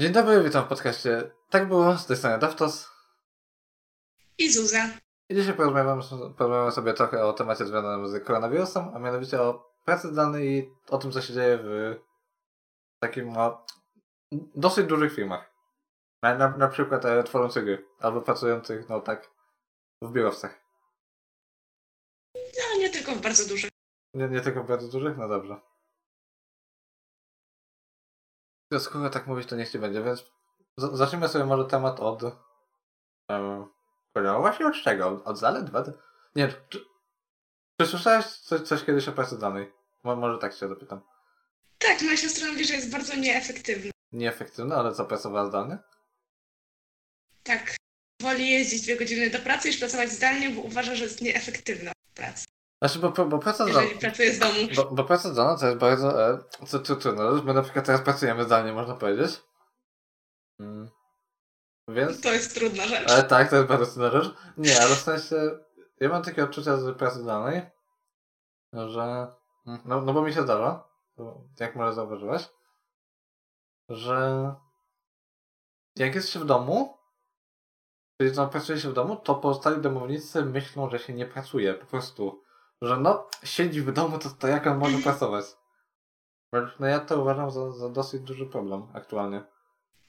[0.00, 1.30] Dzień dobry, witam w podcaście.
[1.50, 2.90] Tak było, z tej strony Daftos.
[4.38, 4.88] I Zuza.
[5.28, 6.02] I dzisiaj porozmawiamy,
[6.36, 10.98] porozmawiamy sobie trochę o temacie związanym z koronawirusem, a mianowicie o pracy zdalnej i o
[10.98, 11.96] tym, co się dzieje w
[13.02, 13.66] takim no,
[14.54, 15.52] dosyć dużych firmach.
[16.22, 19.30] Na, na, na przykład e, tworzących gry, albo pracujących, no tak,
[20.02, 20.60] w biurowcach.
[22.34, 23.70] No, nie tylko w bardzo dużych.
[24.14, 25.16] Nie, nie tylko w bardzo dużych?
[25.16, 25.69] No dobrze.
[28.70, 30.24] To skoro tak mówić, to niech ci będzie, więc
[30.76, 32.22] zacznijmy sobie może temat od...
[33.28, 33.68] Um,
[34.14, 35.08] właśnie od czego?
[35.08, 35.70] Od, od zalet?
[35.70, 35.86] Wad?
[36.36, 36.84] Nie, czy,
[37.80, 39.72] czy słyszałeś coś, coś kiedyś o pracy zdalnej?
[40.04, 41.00] Mo, może tak się zapytam.
[41.78, 43.90] Tak, moja siostra mówi, że jest bardzo nieefektywna.
[44.12, 45.78] Nieefektywne, ale co, pracowała zdalnie?
[47.42, 47.76] Tak.
[48.22, 52.14] Woli jeździć dwie godziny do pracy niż pracować zdalnie, bo uważa, że jest nieefektywna w
[52.14, 52.44] pracy.
[52.82, 53.82] Znaczy, bo, bo, bo praca zdalna...
[53.82, 54.58] Jeżeli pracuje z domu.
[54.76, 56.30] Bo, bo praca zdalna to jest bardzo...
[56.30, 59.42] E, co tu trudno, my na przykład teraz pracujemy zdalnie, można powiedzieć.
[60.60, 60.90] Mm.
[61.88, 62.20] Więc...
[62.20, 63.10] To jest trudna rzecz.
[63.10, 64.34] Ale tak, to jest bardzo trudna rzecz.
[64.56, 65.36] Nie, ale w sensie,
[66.00, 67.62] ja mam takie odczucia z pracy zdalnej,
[68.72, 69.26] że,
[69.84, 70.84] no, no bo mi się zdarza,
[71.60, 72.48] jak może zauważyłeś,
[73.88, 74.54] że
[75.96, 76.98] jak jest się w domu,
[78.20, 81.86] czyli no, pracuje się w domu, to pozostali domownicy myślą, że się nie pracuje, po
[81.86, 82.42] prostu,
[82.82, 85.44] że no, siedzi w domu, to, to jak on może pracować?
[86.80, 89.42] No ja to uważam za, za dosyć duży problem aktualnie.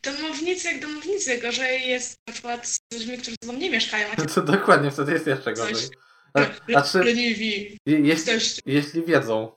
[0.03, 1.37] Domownicy jak domownicy.
[1.41, 4.07] Gorzej jest na przykład z ludźmi, którzy ze mną nie mieszkają.
[4.11, 5.71] A To dokładnie, wtedy jest jeszcze Coś.
[5.71, 5.89] gorzej.
[6.33, 7.77] A- Znaczy, leniwi.
[7.85, 8.33] jeśli,
[8.65, 9.55] jeśli wiedzą.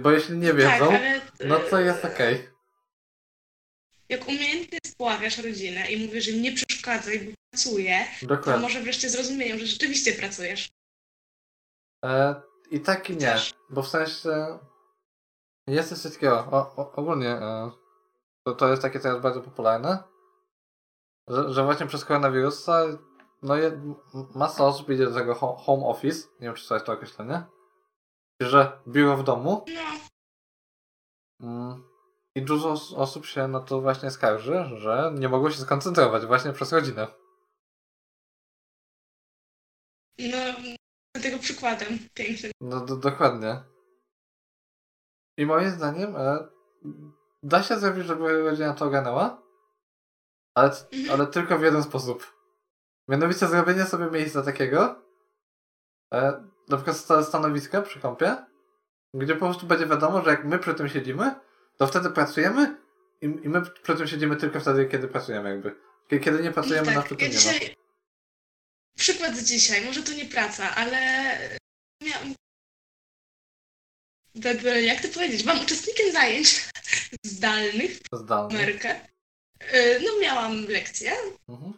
[0.00, 2.48] Bo jeśli nie Tak, wiedzą, ale no to jest okej.
[4.08, 8.62] jak umiejętnie spławiasz rodzinę i mówisz, że im nie przeszkadzaj, bo pracuję, to Dokładnie.
[8.62, 10.68] może wreszcie zrozumieją, że rzeczywiście pracujesz.
[12.06, 13.36] E, I tak i nie.
[13.70, 14.58] Bo w sensie
[15.66, 16.38] jest coś takiego.
[16.50, 17.70] O, o, ogólnie e,
[18.46, 20.04] to, to jest takie teraz bardzo popularne.
[21.28, 22.84] Że, że właśnie przez koronawirusa
[23.42, 23.80] no je,
[24.34, 26.28] masa osób idzie do tego ho- home office.
[26.40, 27.44] Nie wiem, czy to jest to określenie.
[28.40, 29.64] Że biuro w domu.
[31.40, 31.84] Mm.
[32.34, 36.52] I dużo os- osób się na to właśnie skarży, że nie mogą się skoncentrować właśnie
[36.52, 37.06] przez rodzinę.
[40.18, 40.36] no,
[41.20, 42.52] tego przykładem pięknym.
[42.60, 43.62] No do, dokładnie.
[45.36, 46.48] I moim zdaniem e,
[47.42, 49.42] da się zrobić, żeby rodzina to ogarnęła,
[50.54, 51.10] ale, Mhm.
[51.20, 52.36] ale tylko w jeden sposób.
[53.08, 55.02] Mianowicie zrobienie sobie miejsca takiego,
[56.14, 58.36] e, na przykład sta- stanowiska przy kąpie,
[59.14, 61.34] gdzie po prostu będzie wiadomo, że jak my przy tym siedzimy,
[61.76, 62.76] to wtedy pracujemy
[63.20, 65.70] i, i my przy tym siedzimy tylko wtedy, kiedy pracujemy jakby.
[66.10, 67.76] Kie- Kiedy nie pracujemy, No na tak, przy tym ja dzisiaj...
[68.96, 70.98] Przykład z dzisiaj, może to nie praca, ale
[72.02, 72.34] miałam...
[74.82, 75.42] Jak to powiedzieć?
[75.42, 76.64] Byłam uczestnikiem zajęć
[77.24, 78.56] zdalnych w Zdalnie.
[78.56, 79.00] Amerykę.
[79.74, 81.12] Y, No miałam lekcję
[81.48, 81.72] Mhm.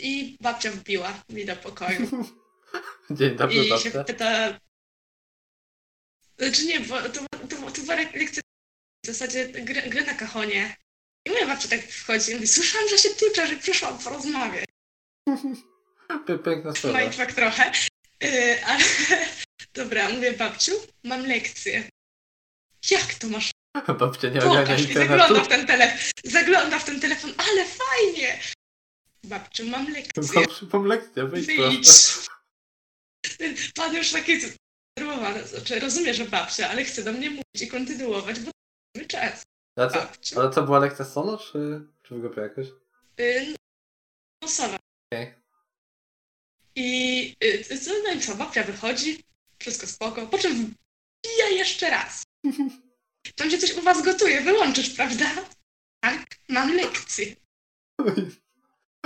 [0.00, 2.10] i babcia wbiła mi do pokoju
[3.10, 4.04] Dzień dobry, i się babcia.
[4.04, 4.58] pyta...
[6.38, 7.08] Znaczy nie, bo to,
[7.48, 8.42] to, to była lekcja
[9.04, 10.76] w zasadzie gry, gry na kachonie.
[11.26, 14.64] I moja babcia tak wchodzi i mówi, słyszałam, że się tucze, że przyszłam porozmawiać.
[16.08, 17.00] Pie- Piękna sprawa.
[17.00, 17.72] Mindfuck trochę.
[18.20, 18.84] Yy, ale
[19.74, 20.72] dobra, mówię babciu,
[21.04, 21.88] mam lekcję.
[22.90, 23.50] Jak to masz?
[23.98, 25.08] Babcia nie ogarnia internetu.
[25.08, 25.98] zagląda w ten telefon.
[26.24, 28.40] Zagląda w ten telefon, ale fajnie!
[29.24, 30.22] Babciu, mam lekcję.
[30.34, 31.88] Mam, mam lekcję, wyjdź.
[33.74, 35.46] Pan już taki zdenerwowany.
[35.46, 38.50] Znaczy, rozumie, że babcia, ale chce do mnie mówić i kontynuować, bo
[38.96, 39.42] mamy czas.
[39.76, 40.40] Ale co, Babciu.
[40.40, 42.66] ale co była lekcja solo, czy, czy w grupie jakoś?
[43.18, 43.54] Yy,
[44.42, 44.76] no, sowa.
[45.12, 45.34] Okej.
[46.76, 49.24] I yy, co, no i co, babcia wychodzi,
[49.58, 52.22] wszystko spoko, po czym wbija jeszcze raz.
[53.36, 55.26] Tam się coś u was gotuje, wyłączysz, prawda?
[56.04, 57.36] Tak, mam lekcję.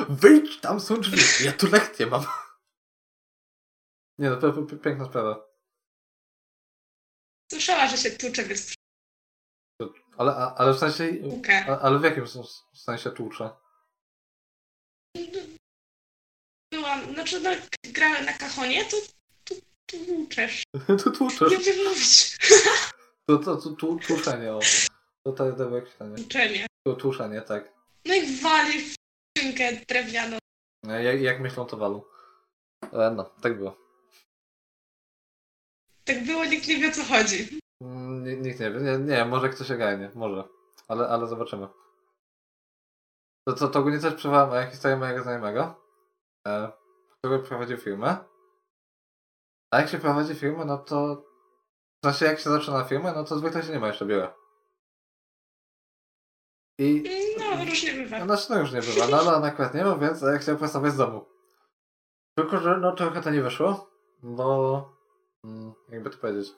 [0.09, 1.45] Wyjdź, tam są drzwi.
[1.45, 2.27] Ja tu lekcję mam.
[4.19, 5.49] Nie no, pi- piękna sprawa.
[7.53, 8.75] Słyszała, że się tłucze, więc
[10.19, 11.17] Ale, ale w sensie...
[11.69, 12.25] a- Ale w jakim
[12.75, 13.50] sensie tłucze?
[16.73, 17.50] Byłam, znaczy no,
[17.93, 18.97] grałem na kachonie, to
[19.44, 19.55] tu
[19.87, 20.62] tłuczesz.
[21.05, 21.50] Tu tłuczesz.
[21.50, 22.37] Nie wiem mówić.
[23.29, 24.61] To, to, to, tu, tłuczenie, o.
[25.26, 26.17] To to jest dobre określenie.
[26.17, 26.67] Tłuczenie.
[26.87, 27.73] Tu, tłuczenie, tak.
[28.05, 28.94] No i wali w
[29.38, 30.38] skrzynkę drewnianą.
[30.88, 32.03] E, Jak, jak myślą, to walą.
[32.93, 33.76] E, No, tak było.
[36.05, 37.59] Tak było, nikt nie wie o co chodzi.
[37.82, 38.81] Mm, Nikt, nikt nie wie.
[38.81, 40.44] Nie, nie, może ktoś ogarnie, może.
[40.88, 41.67] Ale, ale zobaczymy.
[43.49, 45.88] To, to, to ogólnie też przywołam historię mojego znajomego,
[47.19, 48.17] który prowadził firmę.
[49.71, 51.25] A jak się prowadzi firmę, no to...
[52.03, 54.35] W sensie jak się zaczyna firmę, no to zwykle się nie ma jeszcze biura.
[56.79, 57.05] I
[57.39, 58.25] No, różnie bywa.
[58.25, 60.93] no, no już nie bywa, no ale on akurat nie ma, więc ja chciał pracować
[60.93, 61.27] z domu.
[62.39, 63.91] Tylko, że no trochę to nie wyszło,
[64.23, 64.91] bo
[65.45, 66.55] mm, jakby to powiedzieć.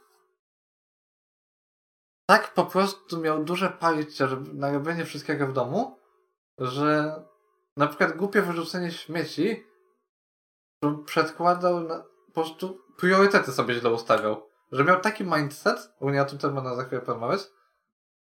[2.30, 5.98] Tak po prostu miał duże parcie, na robienie wszystkiego w domu,
[6.58, 7.14] że
[7.76, 9.66] na przykład głupie wyrzucenie śmieci
[11.06, 14.50] przedkładał na, po prostu priorytety sobie źle ustawiał.
[14.72, 17.40] Że miał taki mindset, ogólnie o tym też będę za chwilę porozmawiać,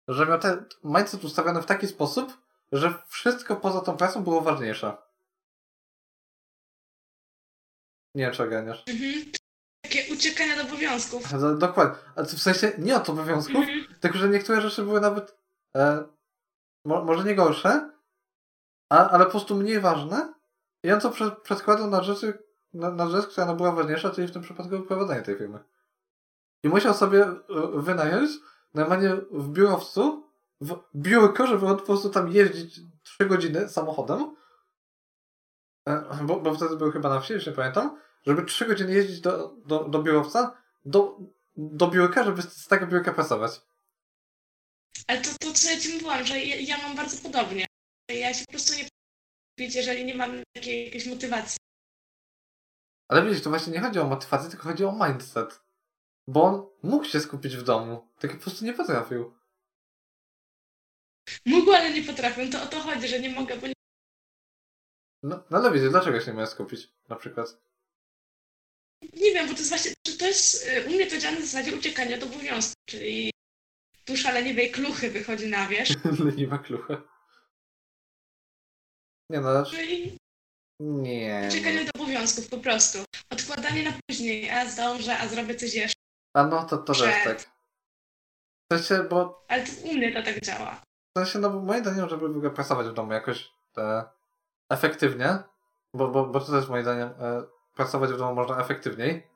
[0.09, 2.33] że miał ten mindset ustawiony w taki sposób,
[2.73, 4.97] że wszystko poza tą pracą było ważniejsze.
[8.15, 8.85] Nie wiem, czy ogarniasz.
[8.89, 9.33] Mhm.
[9.83, 11.23] Takie uciekanie od obowiązków.
[11.59, 11.97] Dokładnie.
[12.17, 13.95] Ale w sensie nie od obowiązków, Mhm.
[14.01, 15.37] tylko że niektóre rzeczy były nawet
[15.77, 16.05] e,
[16.85, 17.91] mo, może nie gorsze,
[18.89, 20.35] a, ale po prostu mniej ważne.
[20.83, 21.37] I on to prze,
[21.91, 22.39] na rzeczy,
[22.75, 25.59] na, na rzecz, która była ważniejsza, czyli w tym przypadku prowadzenie tej firmy.
[26.63, 27.39] I musiał sobie e,
[27.75, 28.31] wynająć
[28.75, 30.31] normalnie w biurowcu
[30.61, 34.37] w biurko, żeby on po prostu tam jeździć 3 godziny samochodem.
[35.89, 37.99] E, Bo, bo wtedy był chyba na wsi, już nie pamiętam.
[38.27, 41.19] Żeby 3 godziny jeździć do, do, do biurowca, do,
[41.57, 43.61] do biurka, żeby z tego biurka pracować.
[45.07, 47.67] Ale to, to co ja ci mówiłam, że ja, ja mam bardzo podobnie.
[48.09, 48.89] Ja się po prostu nie
[49.61, 51.57] jeżeli nie mam takiej jakiejś motywacji.
[53.09, 55.61] Ale widzisz, to właśnie nie chodzi o motywację, tylko chodzi o mindset.
[56.29, 59.35] Bo on mógł się skupić w domu, tylko po prostu nie potrafił.
[61.47, 62.51] Mógł, ale nie potrafię.
[62.51, 63.73] To o to chodzi, że nie mogę, bo nie...
[65.23, 67.71] No, no ale widzisz, dlaczego się nie miałeś skupić, na przykład?
[69.03, 71.77] nie wiem, bo to jest właśnie, to jest, y, u mnie to działa na zasadzie
[71.77, 73.31] uciekania od obowiązków, czyli
[74.07, 76.05] dusza leniwej kluchy wychodzi na wierzch.
[76.25, 77.03] Leniwa klucha.
[79.31, 79.65] Nie no, No
[80.81, 81.45] nie.
[81.49, 82.99] uciekanie od obowiązków po prostu.
[83.33, 86.01] Odkładanie na później, a zdążę, a zrobię coś jeszcze.
[86.35, 87.41] A no, to, to też tak.
[87.41, 90.81] W sensie, bo, Ale to u mnie to tak działa.
[91.17, 94.05] w sensie, no bo moim zdaniem, żeby w ogóle pracować w domu jakoś e,
[94.71, 95.39] efektywnie,
[95.95, 97.43] bo, bo, bo to też moim zdaniem e,
[97.75, 99.31] pracować w domu można efektywniej.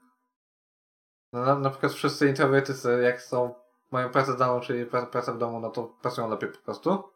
[1.33, 3.55] No, na, na przykład wszyscy introwertycy, jak są,
[3.91, 7.14] mają pracę zdalną, czyli pra- pracę w domu, no to pracują lepiej po prostu.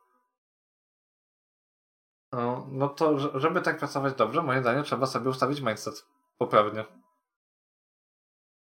[2.33, 6.07] No, no to, że- żeby tak pracować dobrze, moim zdaniem trzeba sobie ustawić mindset
[6.39, 6.85] poprawnie.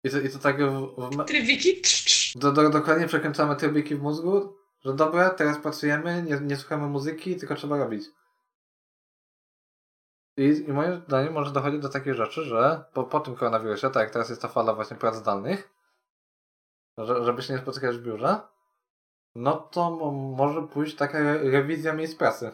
[0.04, 1.82] I to, i to tak w, w, Trybiki?
[2.34, 7.36] Do, do, dokładnie przekręcamy trybiki w mózgu, że dobra, teraz pracujemy, nie, nie słuchamy muzyki,
[7.36, 8.04] tylko trzeba robić.
[10.36, 14.02] I, I moim zdaniem może dochodzić do takiej rzeczy, że po, po tym koronawirusie, tak
[14.02, 15.70] jak teraz jest ta fala właśnie prac zdalnych,
[16.98, 18.40] że, żeby się nie spotykać w biurze,
[19.34, 22.52] no to mo- może pójść taka re- rewizja miejsc pracy.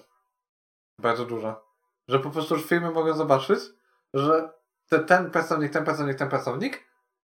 [0.99, 1.61] Bardzo duża.
[2.09, 3.59] Że po prostu już firmy mogą zobaczyć,
[4.15, 4.53] że
[4.89, 6.85] te, ten pracownik, ten pracownik, ten pracownik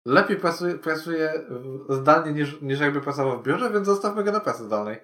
[0.05, 1.45] lepiej pracuje, pracuje
[1.89, 4.99] zdalnie niż, niż jakby pracował w biurze, więc zostawmy go na pracy zdalnej.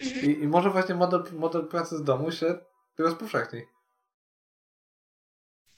[0.00, 2.58] I, i może właśnie model, model pracy z domu się
[2.98, 3.66] rozpowszechni.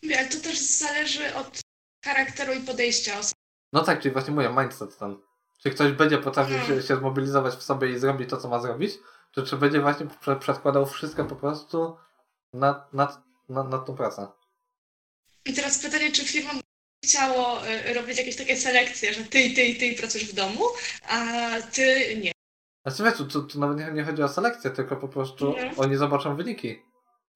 [0.05, 1.61] Ale to też zależy od
[2.05, 3.41] charakteru i podejścia osoby.
[3.73, 5.17] No tak, czyli właśnie mówię, mindset ten.
[5.63, 6.81] Czy ktoś będzie potrafił Mhm.
[6.81, 8.99] się, się zmobilizować w sobie i zrobić to, co ma zrobić,
[9.31, 11.97] czy, czy będzie właśnie prze, przedkładał wszystko po prostu
[12.53, 14.29] na, na, na, na tą pracę.
[15.45, 16.51] I teraz pytanie, czy firma
[17.05, 20.65] chciało y, robić jakieś takie selekcje, że ty i ty i ty pracujesz w domu,
[21.09, 21.27] a
[21.73, 22.33] ty nie.
[22.87, 25.73] Znaczy wiesz, tu, tu, nawet nie, nie chodzi o selekcję, tylko po prostu Nie.
[25.77, 26.83] oni zobaczą wyniki.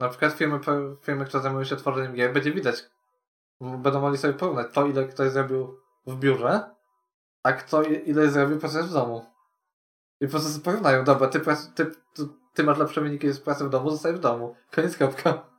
[0.01, 0.61] Na przykład firmy,
[1.03, 2.85] firmy, które zajmują się tworzeniem gier, będzie widać.
[3.61, 6.75] Będą mogli sobie porównać to, ile ktoś zrobił w biurze,
[7.43, 9.27] a kto ile zrobił pracując w domu.
[10.21, 11.41] I po prostu porównają, dobra, ty,
[11.75, 12.23] ty, ty,
[12.57, 14.57] ty masz lepsze wyniki z pracy w domu, zostaj w domu.
[14.71, 15.51] Koniec kropka.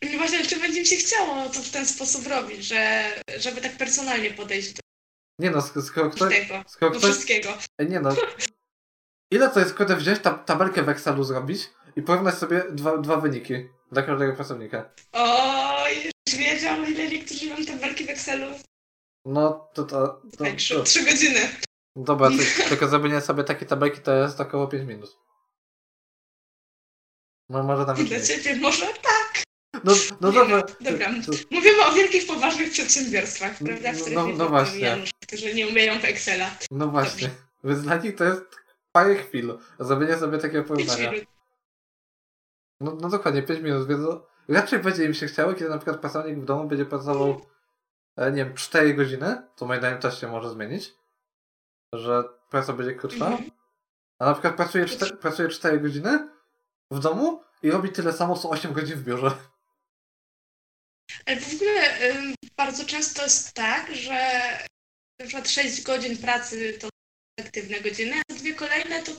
[0.00, 3.76] I właśnie, czy będzie mi się chciało to w ten sposób robić, że, żeby tak
[3.76, 4.80] personalnie podejść do
[5.38, 6.32] Nie no, sk- skoro ktoś...
[6.34, 7.48] tego, Skoro do ktoś wszystkiego.
[7.88, 8.10] Nie no.
[9.34, 13.16] Ile to jest kurde wziąć ta, tabelkę w Excelu zrobić i porównać sobie dwa, dwa
[13.16, 13.54] wyniki
[13.92, 14.90] dla każdego pracownika?
[15.12, 18.46] Oj, już wiedział, ile niektórzy mam tabelki w Excelu.
[19.24, 20.22] No to to.
[20.38, 20.82] to, trzy, to.
[20.82, 21.40] trzy godziny.
[21.96, 22.36] Dobra, to,
[22.68, 25.23] tylko zrobienie sobie takiej tabelki to jest około 5 minut.
[27.54, 28.22] No może Dla mniej.
[28.22, 29.42] ciebie może tak.
[29.84, 30.62] No, no dobra.
[30.80, 31.08] dobra.
[31.50, 33.92] Mówimy o wielkich, poważnych przedsiębiorstwach, prawda?
[33.92, 35.04] W No, no, no Janusz, właśnie.
[35.22, 36.50] którzy nie umieją w Excela.
[36.70, 37.30] no właśnie.
[38.04, 38.42] Nich to jest
[38.92, 39.58] parę chwil.
[39.80, 41.12] Zrobienie sobie takiego porównania.
[42.80, 46.00] No, no dokładnie, 5 minut, więc no, raczej będzie im się chciało, kiedy na przykład
[46.00, 47.40] pracownik w domu będzie pracował,
[48.16, 50.94] e, nie wiem, 4 godziny, to moim zdaniem też się może zmienić,
[51.92, 53.50] że praca będzie krótsza, Mhm.
[54.18, 56.28] a na przykład pracuje 4, pracuje 4 godziny
[56.94, 59.30] w domu i robi tyle samo, co 8 godzin w biurze.
[61.26, 61.98] Ale w ogóle
[62.56, 64.40] bardzo często jest tak, że
[65.20, 66.88] na przykład 6 godzin pracy to
[67.38, 69.12] efektywne godziny, a dwie kolejne to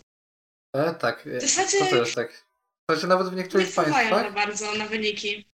[0.75, 1.27] E, tak.
[1.27, 2.45] e, W zasadzie to jest tak?
[2.91, 5.49] W nawet w nie niektórych za państwach, bardzo na wyniki.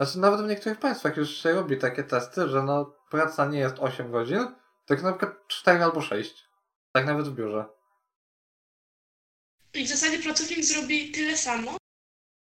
[0.00, 3.76] znaczy nawet w niektórych państwach już się robi takie testy, że no praca nie jest
[3.78, 4.54] 8 godzin,
[4.86, 6.44] tylko na przykład 4 albo 6.
[6.92, 7.64] Tak nawet w biurze.
[9.74, 11.80] I w zasadzie pracownik zrobi tyle samo,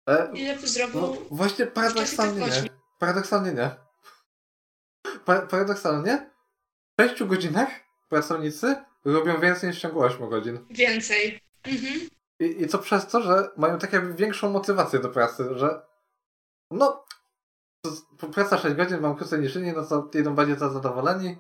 [0.10, 1.02] E, ile by zrobił...
[1.02, 2.70] no właśnie paradoksalnie nie.
[3.00, 3.76] Paradoksalnie nie.
[5.26, 6.32] Pa paradoksalnie
[7.00, 7.70] w 6 godzinach
[8.10, 8.76] pracownicy
[9.06, 10.66] robią więcej niż w ciągu 8 godzin.
[10.70, 11.42] Więcej.
[11.64, 12.10] Mhm.
[12.40, 15.82] I, I to przez to, że mają tak jakby większą motywację do pracy, że
[16.72, 17.06] no
[18.34, 21.38] praca 6 godzin, mam krócej niż inni, no to idą bardziej za zadowoleni,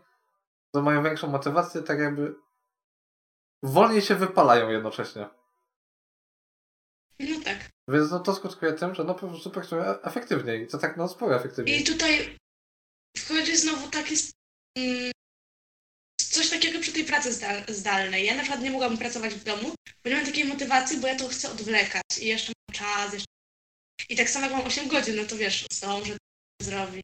[0.71, 2.35] to mają większą motywację, tak jakby
[3.63, 5.29] wolniej się wypalają jednocześnie.
[7.19, 7.69] No tak.
[7.87, 11.35] Więc no to skutkuje tym, że no po prostu pracują efektywniej, to tak no sporo
[11.35, 11.81] efektywniej.
[11.81, 12.37] I tutaj
[13.17, 14.15] wchodzi znowu taki...
[14.77, 15.11] mm,
[16.21, 18.25] Coś takiego przy tej pracy zdal- zdalnej.
[18.25, 21.15] Ja na przykład nie mogłam pracować w domu, bo nie mam takiej motywacji, bo ja
[21.15, 23.13] to chcę odwlekać i jeszcze mam czas.
[23.13, 23.27] Jeszcze...
[24.09, 26.13] I tak samo jak mam 8 godzin, no to wiesz, zdążę
[26.59, 27.01] to zrobić.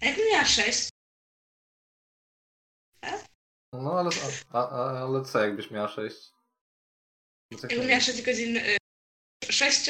[0.00, 0.88] A jakbym miała 6,
[3.72, 4.10] No ale,
[4.52, 6.16] a, a, ale co jakbyś miała 6?
[7.60, 8.60] Tak jakbym miała 6 godzin,
[9.50, 9.86] 6,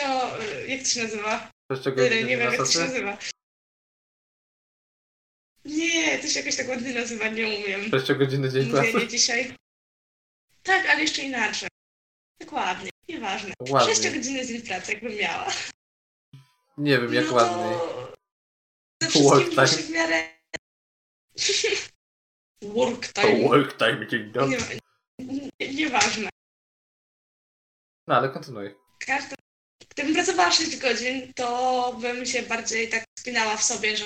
[0.69, 1.51] jak to się nazywa?
[1.73, 3.19] 6 Tyle, godzin nie wiem jak to się nazywa.
[5.65, 7.91] Nie, to się jakoś tak ładnie nazywa, nie umiem.
[7.91, 8.87] 6 godziny dzień pracy?
[8.87, 9.55] Mówienie dzisiaj.
[10.63, 11.69] Tak, ale jeszcze inaczej.
[12.41, 13.55] Dokładnie, nieważne.
[13.69, 13.95] Ładnie.
[13.95, 15.53] 6 godziny dzień pracy, jakbym miała.
[16.79, 17.79] Nie wiem jak no ładniej.
[18.99, 19.69] To ze Work wszystkim time.
[19.69, 20.29] się w miarę...
[22.63, 23.49] Work To time.
[23.49, 24.59] work time dzień dobry.
[25.19, 26.29] Nie, nie, nieważne.
[28.13, 28.75] No ale kontynuuj.
[29.07, 29.35] Każdy...
[29.91, 34.05] Gdybym pracowała 6 godzin, to bym się bardziej tak spinała w sobie, że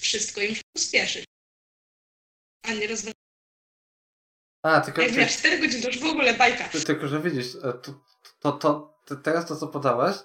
[0.00, 1.24] wszystko i muszę pospieszyć.
[2.62, 3.14] A nie rozwiązać.
[4.62, 6.68] A, tylko, Jak ty, miała 4 godziny, to już w ogóle bajka.
[6.68, 8.04] ty, tylko że widzisz, e, to,
[8.40, 10.16] to, to, to teraz to co podałaś,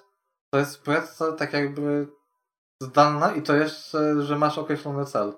[0.54, 2.08] to jest praca tak jakby
[2.82, 5.34] zdalna i to jeszcze, że masz określony cel.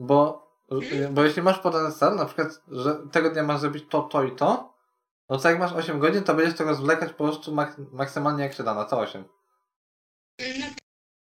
[0.00, 0.49] Bo.
[1.10, 4.36] Bo jeśli masz podany cel, na przykład, że tego dnia masz zrobić to, to i
[4.36, 4.74] to,
[5.28, 8.54] no to jak masz 8 godzin, to będziesz to rozwlekać po prostu mak maksymalnie jak
[8.54, 9.24] się da, na to 8.
[10.40, 10.66] No,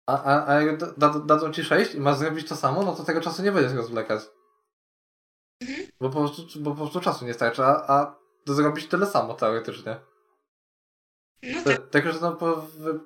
[0.06, 2.96] A, a, a jak da, da, dadzą ci 6 i masz zrobić to samo, no
[2.96, 4.22] to tego czasu nie będziesz rozwlekać.
[5.62, 5.88] Mhm.
[6.02, 8.16] Bo po prostu, bo po prostu czasu nie starczy, a, a
[8.48, 10.00] zrobić tyle samo teoretycznie.
[11.44, 11.90] no tak.
[11.90, 13.00] Tylko, że no, po, w,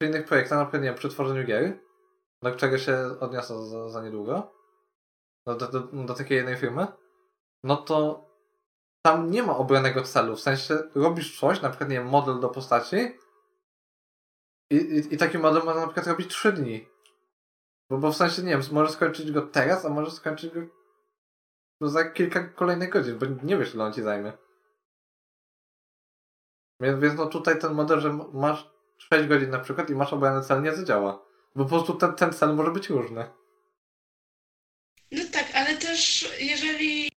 [0.00, 1.78] innych projektach, na przykład nie wiem, przy tworzeniu gier,
[2.42, 4.52] do czego się odniosę za, za niedługo,
[5.46, 6.86] do, do, do, do takiej jednej firmy,
[7.64, 8.26] no to
[9.02, 12.48] tam nie ma obranego celu, w sensie robisz coś, na przykład nie wiem, model do
[12.48, 12.96] postaci
[14.70, 16.88] i, i, i taki model można na przykład robić 3 dni.
[17.90, 20.60] Bo, bo w sensie, nie wiem, możesz skończyć go teraz, a możesz skończyć go
[21.80, 24.32] no, za kilka kolejnych godzin, bo nie wiesz, ile on ci zajmie.
[26.80, 30.42] Więc, więc no tutaj ten model, że masz 6 godzin na przykład i masz obrany
[30.42, 31.22] cel, nie zadziała.
[31.56, 33.30] Bo po prostu ten, ten cel może być różny.
[36.00, 37.12] Też jeżeli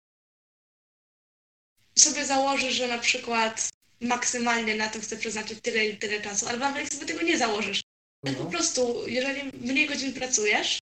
[1.98, 3.68] sobie założysz, że na przykład
[4.00, 7.80] maksymalnie na to chcę przeznaczyć tyle i tyle czasu, ale nawet sobie tego nie założysz,
[8.24, 8.50] tak po No.
[8.50, 10.78] prostu, jeżeli mniej godzin pracujesz,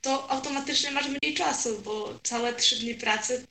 [0.00, 3.46] to automatycznie masz mniej czasu, bo całe trzy dni pracy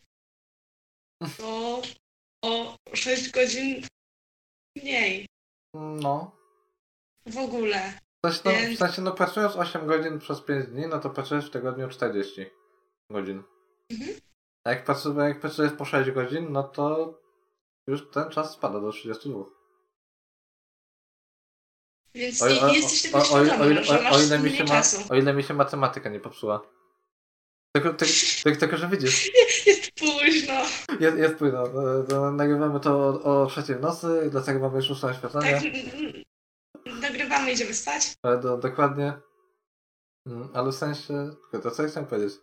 [1.38, 1.81] to
[2.43, 3.88] o 6 godzin
[4.75, 5.25] mniej
[5.74, 6.36] no.
[7.25, 8.00] w ogóle.
[8.25, 11.45] W sensie, no, w sensie, no pracując 8 godzin przez 5 dni, no to pracujesz
[11.45, 12.45] w tygodniu 40
[13.10, 13.43] godzin.
[13.91, 14.19] Mhm.
[14.63, 17.19] A jak, pracu, jak pracujesz po 6 godzin, no to
[17.88, 19.43] już ten czas spada do 32.
[22.15, 24.69] Więc O, nie, jesteś tego świadomy, o, że o, masz o, ile mi się ma,
[24.69, 24.98] czasu.
[25.10, 26.62] o ile mi się matematyka nie popsuła.
[27.75, 29.31] Tylko, tylko, tylko, tylko że widzisz,
[29.65, 30.53] Jest późno.
[31.00, 31.63] jest, jest późno.
[32.27, 35.53] e, Nagrywamy to o, o trzeciej w nocy, dlatego mamy już ósme oświetlenie.
[35.53, 38.13] Tak, nagrywamy, idziemy spać.
[38.24, 39.13] Ale do, dokładnie.
[40.27, 41.36] Mm, Ale w sensie.
[41.63, 42.39] To co ja chciałem powiedzieć?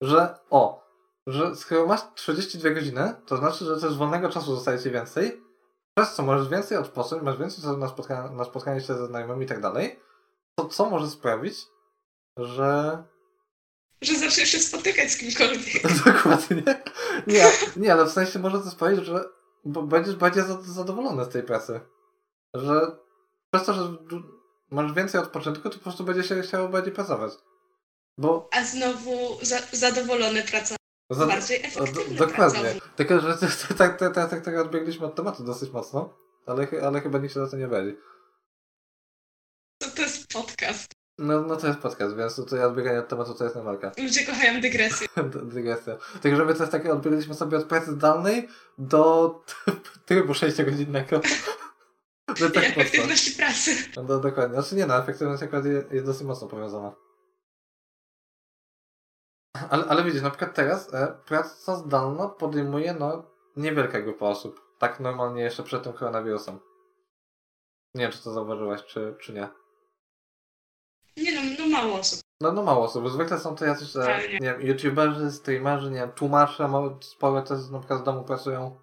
[0.00, 0.86] Że o,
[1.26, 5.42] że skoro masz 32 godziny, to znaczy, że też wolnego czasu zostaje ci więcej,
[5.98, 9.44] przez co możesz więcej odpocząć, masz więcej czasu na spotkanie, na spotkanie się ze znajomymi
[9.44, 10.00] i tak dalej,
[10.58, 11.66] to co może sprawić,
[12.36, 13.02] że.
[14.02, 15.82] Że zaczniesz się spotykać z kimkolwiek.
[16.06, 16.62] Dokładnie.
[17.26, 19.24] Nie, nie, ale w sensie może to sprawić, że
[19.64, 21.80] będziesz bardziej za- zadowolony z tej pracy.
[22.54, 22.96] Że
[23.50, 23.82] przez to, że
[24.70, 27.32] masz więcej odpoczynku, to po prostu będzie się chciało bardziej pracować.
[28.18, 30.80] Bo A znowu za, zadowolony pracownik,
[31.10, 32.60] za, bardziej efektywny do, dokładnie.
[32.60, 32.88] pracownik.
[32.96, 33.38] Tylko, że
[33.78, 36.14] tak, tak, tak, tak, tak odbiegliśmy od tematu dosyć mocno,
[36.46, 37.96] ale, ale chyba nikt się za to nie będzie.
[39.78, 40.92] To, to jest podcast.
[41.18, 43.92] No, no to jest podcast, więc tutaj odbieganie od tematu to jest normalka.
[43.98, 45.08] Ludzie kochają dygresję.
[45.54, 45.96] Dygresja.
[46.22, 49.30] Także my to jest takie, odbiegliśmy sobie od pracy zdalnej do
[50.06, 51.20] trybu 6-godzinnego.
[52.40, 53.76] No tak efektywności pracy.
[53.96, 54.54] No, do, dokładnie.
[54.54, 57.05] Znaczy nie no, efektywność akurat jest dosyć mocno powiązana.
[59.70, 63.22] Ale, ale widzisz, na przykład teraz e, praca zdalna podejmuje no
[63.56, 64.60] niewielka grupa osób.
[64.78, 66.58] Tak normalnie jeszcze przed tym koronawirusem.
[67.94, 69.48] Nie wiem, czy to zauważyłaś, czy, czy nie.
[71.16, 72.20] Nie no, no mało osób.
[72.40, 73.08] No, no mało osób.
[73.10, 74.40] Zwykle są to jacyś, e, Ale nie nie.
[74.40, 76.68] wiem, youtuberzy, streamerzy, nie wiem, tłumacze,
[77.00, 78.78] sporo też na przykład z domu pracują.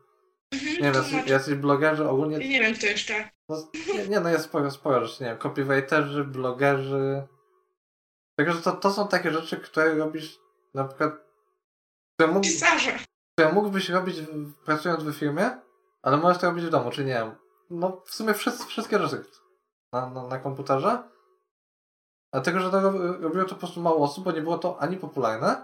[0.54, 2.38] Mhm, Nie wiem, jacyś, jacyś blogerzy ogólnie.
[2.38, 3.30] Nie wiem kto jeszcze.
[3.50, 3.58] No,
[3.96, 7.28] nie, nie, no jest sporo, sporo rzeczy, nie wiem, copywriterzy, blogerzy.
[8.36, 10.40] Także to, to są takie rzeczy, które robisz
[10.74, 11.14] na przykład,
[12.16, 13.00] które, mógł, Pisarze.
[13.38, 14.16] które mógłbyś robić
[14.66, 15.58] pracując w firmie,
[16.02, 17.36] ale możesz to robić w domu, czy nie wiem.
[17.70, 19.24] No w sumie wszyscy, wszystkie rzeczy
[19.94, 21.04] na, na, na komputerze.
[22.34, 24.98] Dlatego, że to rob- robiło to po prostu mało osób, bo nie było to ani
[24.98, 25.64] popularne,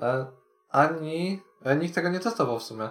[0.00, 0.26] e,
[0.68, 2.88] ani e, nikt tego nie testował w sumie.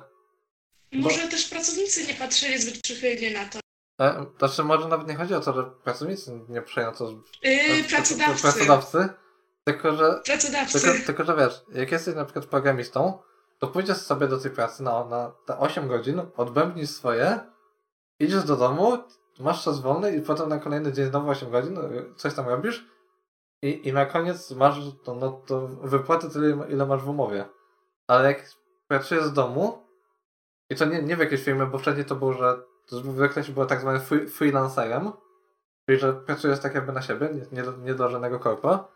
[0.94, 3.60] Może też pracownicy nie patrzyli zbyt przychylnie na to.
[4.02, 7.12] E, Znaczy, może nawet nie chodzi o to, że pracownicy nie przyjęją to.
[7.44, 8.42] Yy, pracodawcy.
[8.42, 9.10] Pracodawcy.
[9.66, 10.82] Tylko, że, Pracodawcy.
[10.82, 13.20] tylko, tylko, że wiesz, jak jesteś na przykład programistą,
[13.60, 17.40] to pójdziesz sobie do tej pracy na, na te 8 godzin, odbębnisz swoje,
[18.20, 18.98] idziesz do domu,
[19.40, 21.78] masz czas wolny i potem na kolejny dzień znowu 8 godzin,
[22.16, 22.86] coś tam robisz
[23.62, 27.46] i, i na koniec masz to, no, to wypłatę tyle, ile masz w umowie.
[28.08, 28.50] Ale jak
[28.88, 29.88] pracujesz z domu,
[30.70, 32.58] i to nie, nie w jakiejś firmie, bo wcześniej to było, że
[32.88, 35.12] zwykle się było tak zwanym free, freelancerem,
[35.86, 38.95] czyli że pracujesz tak jakby na siebie, nie, nie, do- nie do żadnego korpo,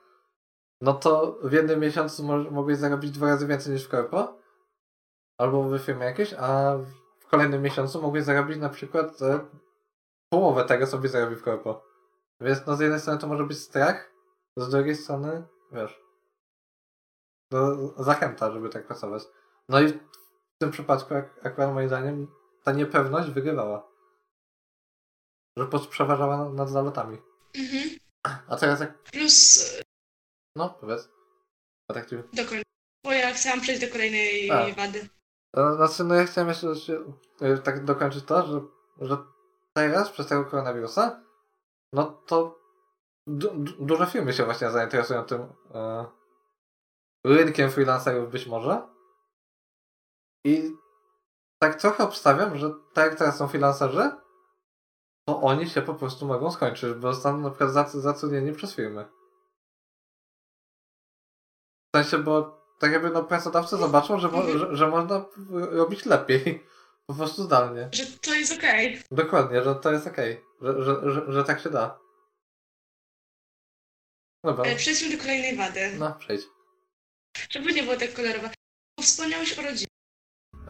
[0.81, 4.37] no to w jednym miesiącu mo- mogłeś zarobić dwa razy więcej niż w korpo,
[5.37, 6.77] albo w firmie jakiejś, a
[7.19, 9.39] w kolejnym miesiącu mogłeś zarobić na przykład e,
[10.33, 11.83] połowę tego, co byś zarobił w korpo.
[12.41, 14.11] Więc no z jednej strony to może być strach,
[14.57, 16.01] z drugiej strony, wiesz,
[17.51, 19.23] no, zachęta, żeby tak pracować.
[19.69, 19.99] No i w
[20.61, 22.27] tym przypadku, ak- akurat moim zdaniem,
[22.63, 23.89] ta niepewność wygrywała.
[25.57, 27.17] Że przeważała nad, nad zalotami.
[27.55, 27.89] Mhm.
[28.47, 29.03] A teraz jak...
[29.03, 29.79] Plus
[30.55, 31.09] No, powiedz.
[31.87, 32.15] A tak ci...
[32.15, 32.63] do końca.
[33.03, 34.75] Bo ja chciałam przejść do kolejnej A.
[34.75, 35.09] wady.
[35.57, 38.61] E, Znaczy, no ja chciałem jeszcze się, e, tak dokończyć to, że,
[39.07, 39.17] że
[39.73, 41.21] teraz przez tego koronawirusa,
[41.93, 42.59] no to
[43.27, 45.41] du du duże firmy się właśnie zainteresują tym
[45.73, 46.05] e,
[47.25, 48.87] rynkiem freelancerów być może.
[50.45, 50.75] I
[51.61, 54.11] tak trochę obstawiam, że tak jak teraz są freelancerzy,
[55.27, 59.18] to oni się po prostu mogą skończyć, bo zostaną na przykład zatrudnieni przez firmy.
[61.93, 65.25] W sensie, bo tak jakby no pracodawcy zobaczą, że, mo- że, że można
[65.71, 66.63] robić lepiej.
[67.07, 67.89] Po prostu zdalnie.
[67.91, 69.03] Że to jest okej.
[69.11, 70.41] Dokładnie, że to jest okej.
[70.61, 71.99] Że, że, że, że tak się da.
[74.43, 74.75] Dobra, Okay.
[74.75, 75.91] Przejdźmy do kolejnej wady.
[75.99, 76.41] no przejdź.
[77.49, 78.49] Żeby nie było tak kolorowe.
[79.01, 79.87] Wspomniałeś o rodzinie.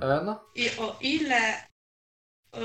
[0.02, 0.50] E, no.
[0.56, 1.68] I o ile
[2.52, 2.60] o,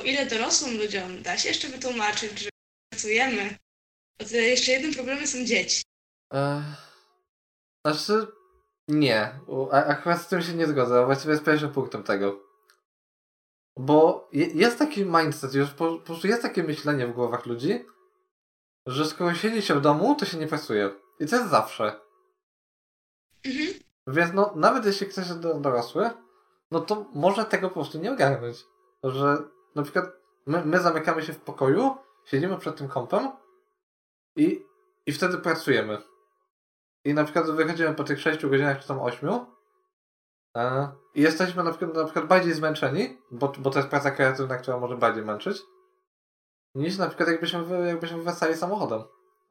[0.00, 2.48] o ile dorosłym ludziom da się jeszcze wytłumaczyć, że
[2.92, 3.58] pracujemy,
[4.20, 5.82] o tyle jeszcze jednym problemem są dzieci.
[6.34, 6.62] E,
[7.86, 8.26] znaczy,
[8.88, 9.40] nie.
[9.72, 12.40] A, akurat z tym się nie zgodzę, a właściwie jest pierwszym punktem tego.
[13.76, 17.86] Bo je, jest taki mindset, już po, po prostu jest takie myślenie w głowach ludzi,
[18.86, 20.90] że skoro siedzi się w domu, to się nie pracuje.
[21.20, 22.00] I to jest zawsze.
[23.44, 23.68] Mhm.
[24.06, 26.10] Więc no, nawet jeśli ktoś jest do- dorosły,
[26.70, 28.66] no to może tego po prostu nie ogarnąć.
[29.04, 29.36] Że
[29.74, 30.04] na przykład
[30.46, 33.30] my, my zamykamy się w pokoju, siedzimy przed tym kompem
[34.36, 34.66] i,
[35.06, 35.98] i wtedy pracujemy.
[37.04, 39.30] I na przykład wychodzimy po tych 6 godzinach czy tam 8
[40.56, 44.56] e, i jesteśmy na przykład, na przykład bardziej zmęczeni, bo, bo to jest praca kreatywna,
[44.56, 45.56] która może bardziej męczyć,
[46.74, 49.02] niż na przykład jakbyśmy, jakbyśmy wracali samochodem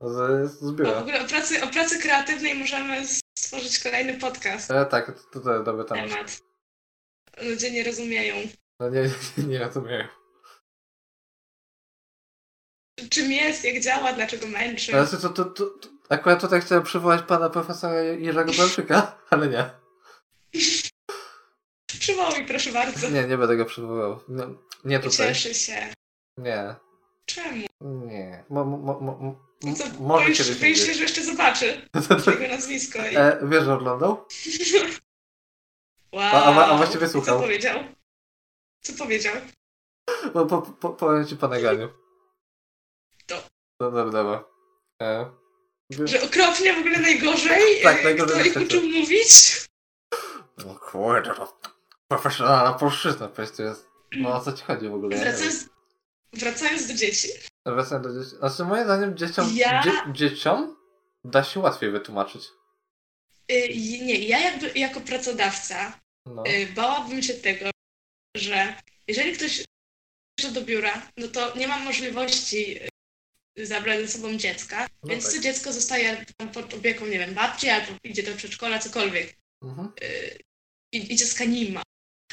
[0.01, 0.97] z, z O, w biura.
[0.97, 3.07] ogóle o pracy, o pracy kreatywnej możemy
[3.37, 4.71] stworzyć kolejny podcast.
[4.71, 6.09] E, tak, to, to dobry temat.
[6.09, 6.41] Temat.
[7.41, 8.35] Ludzie nie rozumieją.
[8.79, 9.01] No nie,
[9.37, 10.07] nie, nie rozumiem.
[13.09, 14.95] Czym jest, jak działa, dlaczego męczy.
[14.95, 19.69] Ale to, to, to, to, akurat tutaj chciałem przywołać pana profesora Jerzego Belczyka, ale nie.
[21.99, 23.09] Przywołuj, proszę bardzo.
[23.09, 24.19] Nie, nie będę go przywoływał.
[24.27, 24.43] Nie,
[24.85, 25.27] nie tutaj.
[25.27, 25.93] Cieszy się.
[26.37, 26.75] Nie.
[27.25, 27.65] Czemu?
[27.81, 28.43] Nie.
[28.49, 31.87] Mo, mo, mo, No to może boisz, kiedyś boisz się, że jeszcze zobaczy
[32.31, 32.99] jego nazwisko.
[32.99, 33.15] I...
[33.15, 34.25] E, wiesz, że oglądał?
[36.13, 36.23] Wow.
[36.33, 37.35] a- a- a właściwie I słuchał.
[37.37, 37.79] Co powiedział?
[38.81, 39.35] Co powiedział?
[40.33, 41.89] Bo po, po, powiem ci po nagraniu.
[43.27, 43.35] To.
[43.79, 44.43] No dobra, dobra.
[45.01, 45.31] E,
[45.89, 47.81] Że okropnie, w ogóle najgorzej?
[47.83, 49.29] Tak, e, najgorzej Kto ich uczył mówić?
[50.65, 51.59] no kurde, to
[52.07, 53.89] profesjonalna polszczyzna, przecież to jest...
[54.11, 55.17] No o co ci chodzi w ogóle?
[55.17, 55.65] Wracając,
[56.33, 57.27] wracając do dzieci.
[57.65, 58.35] Wracając do dzieci.
[58.35, 60.77] Znaczy moim zdaniem dzieciom, Ja- dzie, dzieciom
[61.23, 62.43] da się łatwiej wytłumaczyć.
[63.51, 63.69] Y,
[64.01, 66.43] nie, ja jakby jako pracodawca No.
[66.47, 67.69] y, bałabym się tego,
[68.37, 68.75] że
[69.07, 69.63] jeżeli ktoś
[70.39, 72.79] przyjeżdża do biura, no to nie ma możliwości
[73.65, 75.33] zabrać ze sobą dziecka, No więc tak.
[75.33, 79.35] to dziecko zostaje pod opieką, nie wiem, babci, albo idzie do przedszkola, cokolwiek.
[79.63, 79.91] Mhm.
[80.93, 81.83] I, i dziecka nie ma.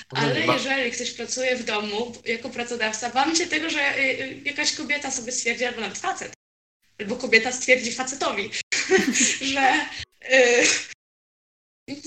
[0.08, 4.72] Ale jeżeli ktoś pracuje w domu jako pracodawca, bałam się tego, że y, y, jakaś
[4.72, 6.32] kobieta sobie stwierdzi, albo nawet facet,
[7.00, 8.50] albo kobieta stwierdzi facetowi,
[9.52, 9.86] że
[10.32, 10.66] y,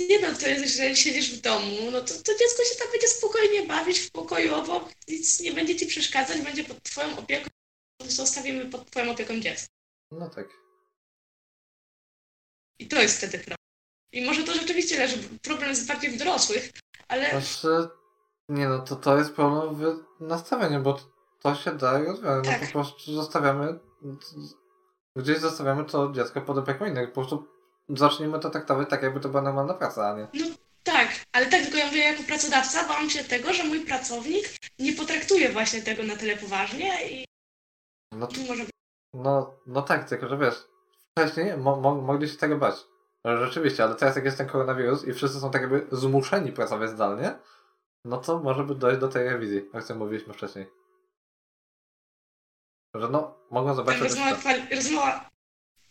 [0.10, 3.08] nie no, to jest, jeżeli siedzisz w domu, no to, to dziecko się tam będzie
[3.08, 7.50] spokojnie bawić w pokoju obok, nic nie będzie ci przeszkadzać, będzie pod twoją opieką,
[8.08, 9.68] zostawimy pod twoją opieką dziecko.
[10.12, 10.48] No tak.
[12.80, 13.58] I to jest wtedy problem.
[14.12, 16.72] I może to rzeczywiście leży, problem jest bardziej w dorosłych,
[17.08, 17.90] ale Znaczy,
[18.50, 21.00] nie no, to, to jest problem w nastawieniu, bo
[21.42, 22.46] to się da rozwiązać.
[22.46, 22.66] No Tak.
[22.66, 23.80] po prostu zostawiamy,
[25.16, 27.08] gdzieś zostawiamy to dziecko pod opieką innych.
[27.10, 27.48] Po prostu
[27.90, 30.28] zacznijmy to traktować tak, jakby to była normalna praca, a nie.
[30.84, 34.94] Tak, ale tak tylko ja mówię jako pracodawca, bałam się tego, że mój pracownik nie
[34.94, 37.26] potraktuje właśnie tego na tyle poważnie i
[38.12, 38.64] No, może
[39.14, 40.68] no, no tak, tylko że wiesz,
[41.12, 42.76] wcześniej mo, mo, mogli się tego bać.
[43.26, 46.90] No, Rzeczywiście, ale teraz jak jest ten koronawirus i wszyscy są tak jakby zmuszeni pracować
[46.90, 47.36] zdalnie,
[48.06, 50.66] no to może by dojść do tej rewizji, o której mówiliśmy wcześniej.
[52.96, 54.02] Że no, mogą zobaczyć...
[54.02, 55.30] rozmowa, kwali- rozmowa,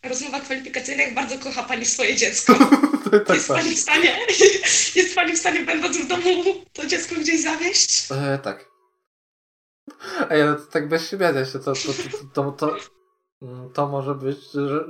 [0.03, 2.53] rozmowa kwalifikacyjna, jak bardzo kocha Pani swoje dziecko.
[3.27, 3.57] tak, Jest tak.
[3.57, 4.19] Pani w stanie,
[4.95, 8.11] jest Pani w stanie będąc w domu to dziecko gdzieś zawieźć?
[8.11, 8.69] E, tak.
[10.29, 11.93] Ej, ale to tak bez śmiania się, to, to,
[12.33, 12.77] to, to,
[13.41, 14.37] mm, może być,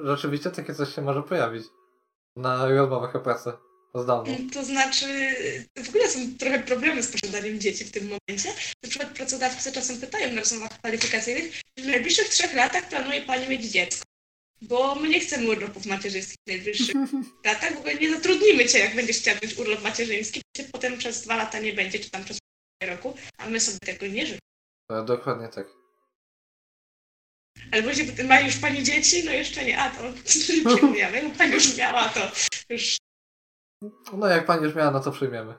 [0.03, 1.63] rzeczywiście takie coś się może pojawić
[2.35, 3.51] na rozmowach o pracy
[3.95, 4.37] zdalną.
[4.53, 5.05] To znaczy,
[5.83, 8.49] w ogóle są trochę problemy z posiadaniem dzieci w tym momencie.
[8.83, 13.47] Na przykład pracodawcy czasem pytają na rozmowach kwalifikacyjnych, czy w najbliższych trzech latach planuje Pani
[13.47, 14.03] mieć dziecko?
[14.61, 16.95] Bo my nie chcemy urlopów macierzyńskich w najbliższych
[17.45, 21.21] latach, w ogóle nie zatrudnimy Cię, jak będziesz chciała mieć urlop macierzyński, Cię potem przez
[21.21, 24.48] dwa lata nie będzie, czy tam przez pół roku, a my sobie tego nie życzymy.
[24.89, 25.67] E, dokładnie tak.
[27.71, 29.25] Albo się ma już Pani dzieci?
[29.25, 31.23] No jeszcze nie, a to przyjmujemy.
[31.23, 32.19] Jak Pani już miała, to
[32.69, 32.97] już
[34.13, 35.55] No jak pani już miała, no to przyjmiemy.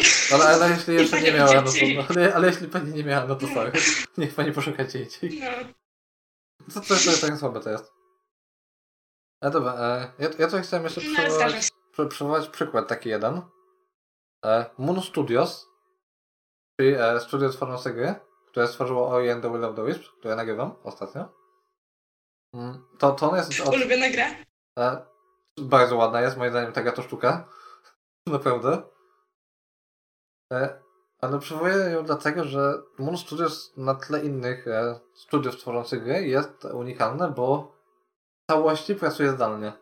[0.32, 3.26] Ale, ale jeśli jeszcze nie miała, no to, no, ale, ale jeśli pani nie miała,
[3.26, 3.72] no to sorry.
[4.18, 5.40] Niech pani poszuka dzieci.
[5.40, 7.92] no, Co to, to jest tak słabe to jest.
[9.40, 13.42] A dobra, e, ja, ja tutaj chciałem jeszcze No, przywołać, przy, przywołać przykład taki jeden.
[14.44, 15.66] E, Moon Studios,
[16.80, 18.14] czyli e, studio tworzące gry,
[18.46, 21.28] które stworzyło Ori and the Will of the Wisps, które nagrywam ostatnio.
[22.54, 24.26] Mm, To, to on jest od, ulubiona gra?
[24.78, 25.06] E,
[25.58, 27.48] bardzo ładna jest, moim zdaniem, taka to sztuka.
[28.26, 28.82] Naprawdę.
[30.52, 30.82] E,
[31.20, 36.64] ale przywołuję ją dlatego, że Moon Studios na tle innych e, studiów tworzących gry jest
[36.64, 37.74] unikalne, bo
[38.42, 39.72] w całości pracuje zdalnie.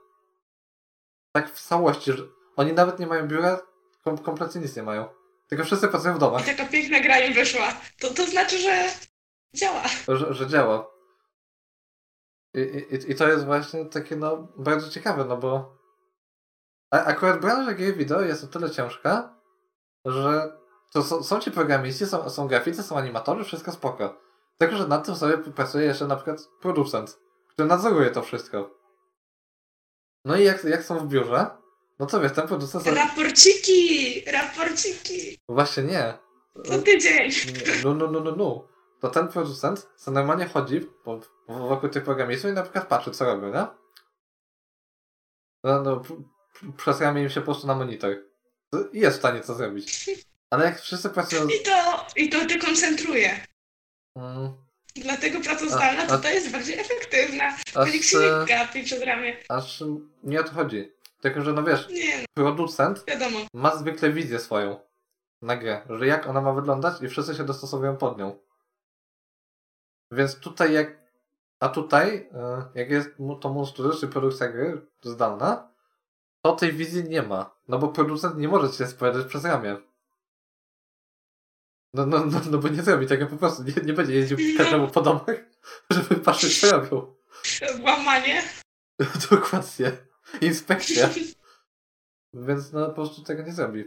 [1.36, 2.12] Tak w całości,
[2.56, 3.60] oni nawet nie mają biura,
[4.04, 5.21] kom kompletnie nic nie mają.
[5.52, 7.68] Tylko wszyscy pracują w I domach, taka piękna gra im wyszła.
[8.00, 8.88] To, to znaczy, że
[9.54, 9.82] działa.
[10.08, 10.90] że, że działa.
[12.54, 15.78] I, i, I to jest właśnie takie no bardzo ciekawe, no bo
[16.90, 19.40] a, akurat branża gier wideo jest o tyle ciężka,
[20.04, 20.52] że
[20.92, 24.20] to są, są ci programiści, są, są graficy, są animatorzy, wszystko spoko.
[24.58, 28.70] Tylko, że nad tym sobie pracuje jeszcze na przykład producent, który nadzoruje to wszystko.
[30.24, 31.61] No i jak, jak są w biurze,
[31.98, 32.84] no to wiesz, ten producent...
[32.84, 32.96] Sobie...
[32.96, 34.24] Raporciki!
[34.26, 35.38] Raporciki!
[35.48, 36.14] Właśnie nie.
[36.64, 37.30] Co tydzień!
[37.84, 38.68] No, no, no, no, no.
[39.00, 43.10] To ten producent co normalnie chodzi po, po, wokół tych programistów i na przykład patrzy,
[43.10, 43.66] co robią, nie?
[45.64, 46.14] No, no, p-
[46.60, 48.16] p- przesuwamy im się po prostu na monitor.
[48.92, 50.10] I jest w stanie to zrobić.
[50.50, 51.46] Ale jak wszyscy pracują...
[51.48, 53.46] I to, i to dekoncentruje.
[54.16, 54.52] Mm,
[54.96, 57.56] Dlatego praca zdalna a- to, to jest bardziej efektywna.
[57.74, 59.36] aż, Nikt się e, nie gapi przed ramię.
[59.48, 59.84] aż
[60.24, 60.92] nie o to chodzi.
[61.22, 63.38] Tylko, że no wiesz, Nie no, producent wiadomo.
[63.54, 64.80] ma zwykle wizję swoją
[65.42, 68.38] na grę, że jak ona ma wyglądać i wszyscy się dostosowują pod nią.
[70.12, 71.02] Więc tutaj jak...
[71.60, 73.08] A tutaj, e, jak jest
[73.40, 75.72] to Moon Studios, czyli produkcja gry zdalna,
[76.44, 77.54] to tej wizji nie ma.
[77.68, 79.76] No bo producent nie może cię spowiadać przez ramię.
[81.94, 83.62] No, no, no, no bo nie zrobi tego po prostu.
[83.62, 85.36] Nie, nie będzie jeździł każdemu po domach,
[85.90, 87.14] żeby patrzeć co robią.
[87.84, 88.42] Łamanie.
[89.30, 90.11] Dokładnie.
[90.40, 91.08] Inspekcja.
[92.34, 93.84] Więc no po prostu tego nie zrobi.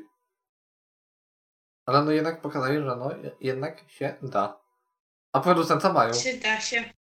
[1.86, 4.60] Ale no jednak pokazali, że no je- jednak się da.
[5.34, 6.13] A producenta mają.
[6.13, 6.93] Się da się.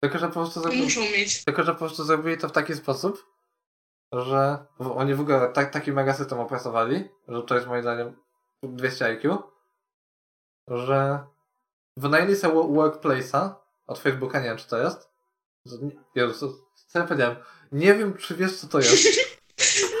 [0.00, 1.44] Tylko, że po prostu zrobili, Muszą mieć.
[1.44, 3.26] tylko, że po prostu zrobili to w taki sposób,
[4.12, 8.16] że oni w ogóle tak, taki mega system opracowali, że to jest moim zdaniem
[8.62, 9.38] 200 IQ,
[10.68, 11.26] że
[11.96, 13.54] wynajęli sobie wo- workplace'a
[13.86, 15.10] od Facebooka, nie wiem czy to jest.
[16.14, 16.63] Jezu,
[16.94, 17.36] co ja powiedziałem?
[17.72, 19.04] Nie wiem, czy wiesz co to jest.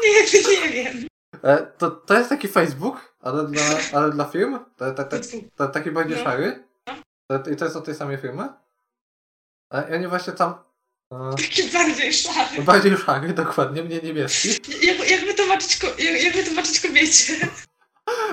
[0.04, 0.22] nie,
[0.62, 1.06] nie wiem.
[1.42, 4.58] E, to, to jest taki Facebook, ale dla, ale dla firm.
[4.76, 5.16] To, to, to,
[5.56, 6.24] to, taki bardziej No.
[6.24, 6.64] szary.
[7.26, 8.48] To, I to jest od tej samej firmy.
[9.72, 10.54] E, I oni właśnie tam.
[11.12, 12.62] E, Taki bardziej szary.
[12.62, 14.48] bardziej szary, dokładnie, mnie niebieski.
[14.86, 17.48] Jak, jak, wytłumaczyć, ko- jak, jak wytłumaczyć kobiecie?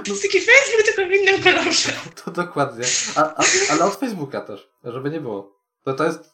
[0.06, 1.92] To jest taki Facebook, tylko w innym kolorze.
[2.26, 2.86] To dokładnie.
[3.16, 5.60] A, a, ale od Facebooka też, żeby nie było.
[5.84, 6.31] To, to, jest,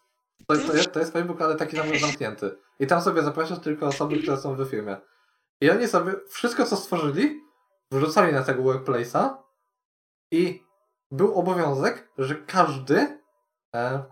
[0.47, 2.57] to, to, jest, to jest Facebook, ale taki tam zamknięty.
[2.79, 4.97] I tam sobie zapraszasz tylko osoby, które są w firmie.
[5.61, 7.41] I oni sobie wszystko, co stworzyli,
[7.91, 9.37] wrzucali na tego workplace'a
[10.31, 10.63] i
[11.11, 13.21] był obowiązek, że każdy,
[13.75, 14.03] e,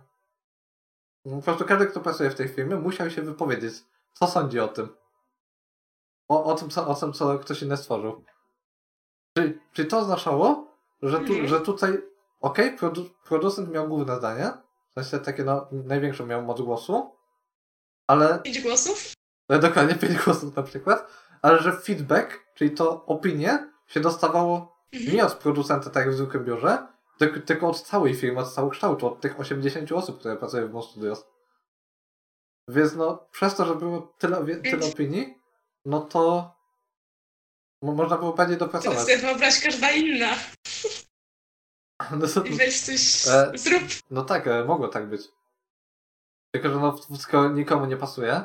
[1.24, 3.74] po prostu każdy, kto pracuje w tej firmie, musiał się wypowiedzieć,
[4.14, 4.96] co sądzi o tym.
[6.28, 8.24] O, o, tym, co, o tym, co ktoś inny stworzył.
[9.38, 10.68] Czyli, czyli to oznaczało,
[11.02, 11.48] że, tu, Mhm.
[11.48, 12.02] że tutaj,
[12.42, 14.52] okej, produ, producent miał główne zdanie,
[14.98, 17.16] w sensie takie no, największą miał moc głosu,
[18.08, 19.14] ale Pięć głosów?
[19.50, 21.08] no, dokładnie 5 głosów na przykład,
[21.42, 25.16] ale że feedback, czyli to opinie, się dostawało Mhm.
[25.16, 26.88] nie od producenta, tak jak w zwykłym biurze,
[27.46, 31.26] tylko, od całej firmy, od całokształtu, od tych 80 osób, które pracują w Mon Studios.
[32.68, 35.38] Więc no, przez to, że było tyle, tyle opinii,
[35.86, 36.52] no to
[37.82, 39.00] mo- można było bardziej dopracować.
[39.00, 40.30] sobie wyobraź każda inna.
[42.20, 43.84] No, to, I weź coś, E, zrób.
[44.12, 45.22] no tak, e, mogło tak być.
[46.54, 48.44] Tylko, że no, skoro nikomu nie pasuje,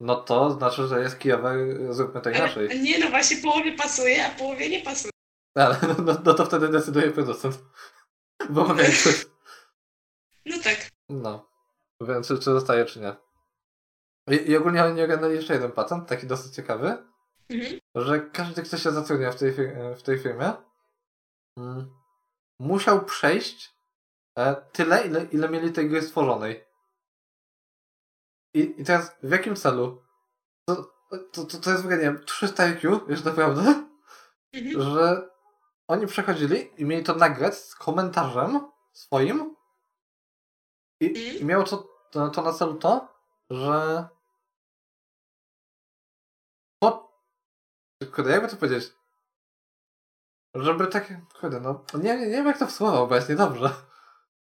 [0.00, 1.50] no to znaczy, że jest kijowe,
[1.88, 2.70] e, zróbmy to inaczej.
[2.70, 5.10] Ale, nie, no właśnie połowie pasuje, a połowie nie pasuje.
[5.56, 7.58] Ale no, no, no to wtedy decyduje producent.
[8.50, 9.26] Bo ma większość.
[10.48, 10.76] No tak.
[11.08, 11.48] No.
[12.00, 13.16] Więc czy, czy zostaje, czy nie.
[14.30, 16.96] I, I ogólnie oni oglądali jeszcze jeden patent, taki dosyć ciekawy,
[17.50, 17.78] Mhm.
[17.94, 19.52] że każdy, kto się zatrudnia w tej,
[19.96, 20.52] w tej firmie,
[21.58, 21.90] mm,
[22.58, 23.74] musiał przejść
[24.38, 26.64] e, tyle, ile, ile mieli tej gry stworzonej.
[28.54, 30.02] I, I teraz w jakim celu?
[30.68, 30.76] To,
[31.32, 33.86] to, to, to jest w ogóle, nie wiem, 300 IQ, już naprawdę,
[34.52, 34.82] Mhm.
[34.82, 35.30] że
[35.88, 39.56] oni przechodzili i mieli to nagrać z komentarzem swoim
[41.00, 41.36] i, Mhm.
[41.38, 43.08] i miało to, to, to na celu to,
[43.50, 44.08] że
[46.82, 47.12] to,
[48.14, 48.92] kurde, jakby to powiedzieć,
[50.60, 53.70] żeby takie, kurde, no, nie, nie, nie wiem jak to w słowa obecnie, dobrze.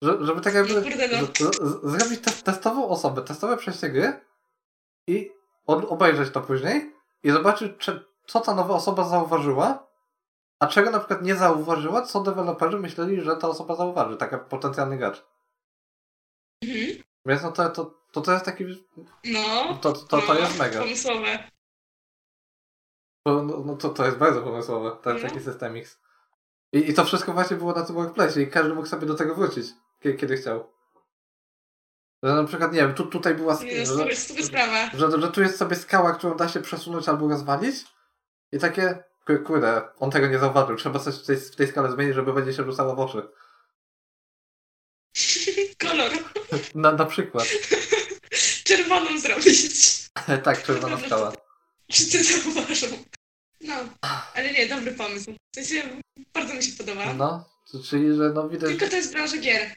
[0.03, 1.27] Że, żeby tak jakby No kurde, no.
[1.27, 4.21] z, z, zrobić te, testową osobę, testowe przejście gry
[5.07, 5.33] i
[5.66, 9.87] od, obejrzeć to później i zobaczyć, czy, co ta nowa osoba zauważyła,
[10.61, 14.97] a czego na przykład nie zauważyła, co deweloperzy myśleli, że ta osoba zauważy, taka potencjalny
[14.99, 15.25] gracz.
[16.62, 17.03] Mhm.
[17.27, 18.64] Więc no to, to, to, to jest taki,
[19.25, 19.79] No.
[19.81, 20.81] to, to, to no, jest mega.
[20.81, 21.38] Pomysłowe.
[23.26, 25.22] No, no to, to jest bardzo pomysłowe, ten No.
[25.22, 25.98] taki system X.
[26.72, 29.35] I, I to wszystko właśnie było na tym workplace i każdy mógł sobie do tego
[29.35, 29.66] wrócić,
[30.00, 30.72] kiedy, kiedy chciał.
[32.22, 33.54] Że na przykład, nie wiem, tu, tutaj była...
[33.54, 34.90] sk- Nie, no, że, sprawa.
[34.94, 37.76] że, że tu jest sobie skała, którą da się przesunąć albo rozwalić
[38.52, 41.92] i takie, ku- kurde, on tego nie zauważył, trzeba coś w tej, w tej skale
[41.92, 43.28] zmienić, żeby będzie się rzucało w oczy.
[45.88, 46.11] Kolor.
[46.74, 47.44] Na, na przykład.
[48.64, 49.98] Czerwoną zrobić.
[50.44, 51.33] tak, czerwona skała.
[51.90, 52.87] Wszyscy zauważą.
[53.61, 53.74] No.
[54.35, 55.35] Ale nie, dobry pomysł.
[55.53, 56.03] W sensie
[56.35, 57.14] bardzo mi się podoba.
[57.14, 57.48] No,
[57.90, 58.70] czyli, że no widać...
[58.70, 59.74] Tylko to jest branża gier.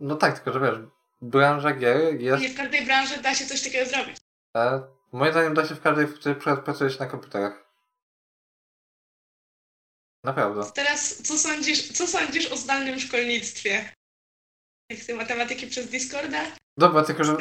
[0.00, 0.78] No tak, tylko że wiesz,
[1.22, 2.42] branża gier jest...
[2.42, 4.16] Nie w każdej branży da się coś takiego zrobić.
[4.56, 7.64] E, moim zdaniem da się w każdej, w której pra- pracujesz na komputerach.
[10.24, 10.72] Naprawdę.
[10.74, 13.94] Teraz co sądzisz, co sądzisz o zdalnym szkolnictwie?
[14.90, 16.56] Jak te matematyki przez Discorda?
[16.78, 17.36] Dobra, tylko że...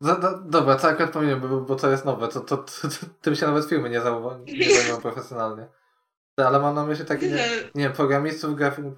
[0.00, 3.06] Za, do, dobra, to akurat powinienem, bo, bo to jest nowe, to, to, to, to
[3.20, 5.68] tym się nawet firmy nie, zauwa- nie zajmują profesjonalnie.
[6.38, 8.92] No, Ale mam na myśli takie, nie, nie wiem, programistów, grafi-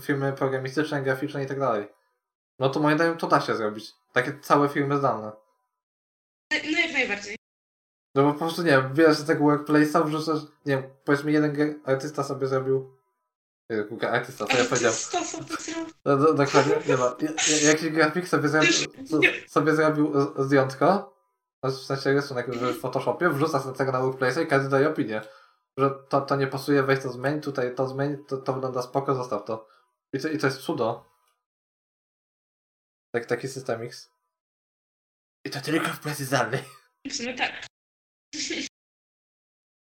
[0.00, 1.88] firmy programistyczne, graficzne i tak dalej.
[2.58, 3.92] No to moim zdaniem to da się zrobić.
[4.12, 5.32] Takie całe firmy zdalne.
[6.50, 7.36] No jak najbardziej.
[8.14, 11.80] No bo po prostu, nie wiem, bierzesz z tego workplace'a, wrzucasz, nie wiem, powiedzmy jeden
[11.84, 12.96] artysta sobie zrobił...
[13.70, 14.96] Jezu, ge- Artysta, co ja to powiedziałem?
[15.12, 15.62] to, to.
[16.04, 17.16] No, do, dokładnie, nie ma.
[17.20, 18.48] Ja- ja- Jakiś grafik sobie
[19.20, 19.48] Nie.
[19.48, 21.14] sobie zrobił z- zdjątko,
[21.62, 25.22] no, w sensie rysunek w Photoshopie, wrzuca sobie tego na workplace i każdy daje opinię,
[25.78, 29.14] że to, to nie pasuje, weź to zmień, tutaj to zmień, to, to wygląda spoko,
[29.14, 29.68] zostaw to.
[30.12, 31.10] I to, i to jest cudo.
[33.14, 34.10] Tak, taki system X.
[35.46, 36.62] I to tylko w pracy zdalnej.
[37.10, 37.66] W sumie tak.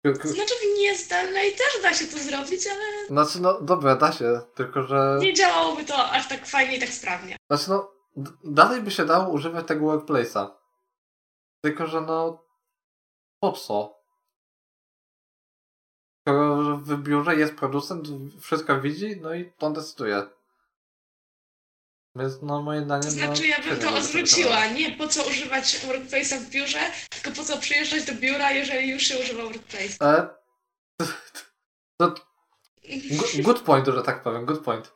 [0.05, 4.83] Znaczy w niezdalnej też da się to zrobić, ale Znaczy no, dobra, da się, tylko
[4.83, 5.19] że...
[5.21, 7.37] nie działałoby to aż tak fajnie i tak sprawnie.
[7.51, 7.95] Znaczy no,
[8.45, 10.51] dalej by się dało używać tego workplace'a.
[11.65, 12.45] Tylko, że no,
[13.41, 14.05] po co?
[16.29, 18.09] Skoro w biurze jest producent,
[18.41, 20.23] wszystko widzi, no i on decyduje.
[22.17, 23.05] Więc no moim zdaniem...
[23.05, 24.67] To znaczy, ja bym to odwróciła.
[24.67, 29.03] Nie po co używać Workplace'a w biurze, tylko po co przyjeżdżać do biura, jeżeli już
[29.03, 30.05] się używa Workplace.
[30.05, 30.29] E,
[32.01, 32.15] to,
[33.43, 34.95] Good- point, że tak powiem, good point.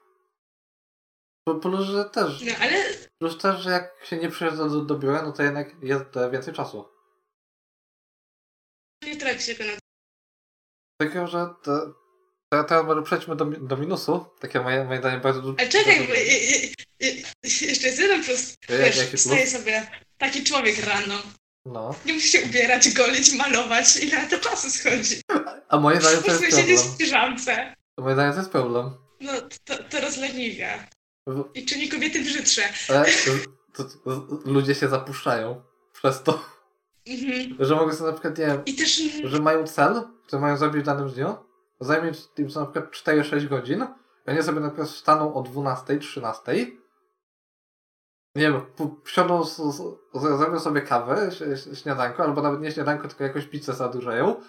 [1.49, 2.85] Po- Plus, że też, No ale
[3.23, 6.55] plus też, że jak się nie przyjeżdża do, do biura, no to jednak jest więcej
[6.55, 6.89] czasu.
[9.03, 9.73] nie traci się go na
[11.01, 11.93] Tylko, że te,
[12.51, 14.27] teraz może przejdźmy do, do minusu.
[14.41, 15.55] Takie moje, moje zdanie bardzo dużo.
[15.59, 16.09] Ale czekaj,
[17.01, 17.11] je,
[17.43, 18.55] jeszcze jest jeden plus.
[18.69, 19.87] Wiesz, wstaje sobie
[20.19, 21.15] taki człowiek rano.
[21.67, 21.95] No.
[22.07, 23.97] Nie musi się ubierać, golić, malować.
[23.97, 25.21] Ile na to czasu schodzi?
[25.69, 26.95] A moje zdanie to jest prostu siedzieć problem.
[26.95, 27.75] w piżamce.
[27.99, 28.91] Moje zdanie to jest problem.
[29.21, 29.33] No,
[29.65, 30.89] to, to rozleniwia.
[31.55, 32.63] I czyni kobiety brzydsze.
[32.91, 33.05] E,
[33.73, 36.45] to, to, ludzie się zapuszczają przez to,
[37.07, 37.57] Mhm.
[37.61, 40.83] że mogą sobie na przykład, nie wiem, I też że mają cel, który mają zrobić
[40.83, 41.37] w danym dniu,
[41.81, 43.87] zajmie im co na przykład 4-6 godzin,
[44.27, 46.53] i oni sobie na przykład wstaną o 12, 13,
[48.35, 48.61] nie wiem,
[49.05, 49.45] wsiądą,
[50.15, 51.31] zrobią sobie kawę,
[51.75, 54.41] śniadanko, albo nawet nie śniadanko, tylko jakąś pizzę zadurzają,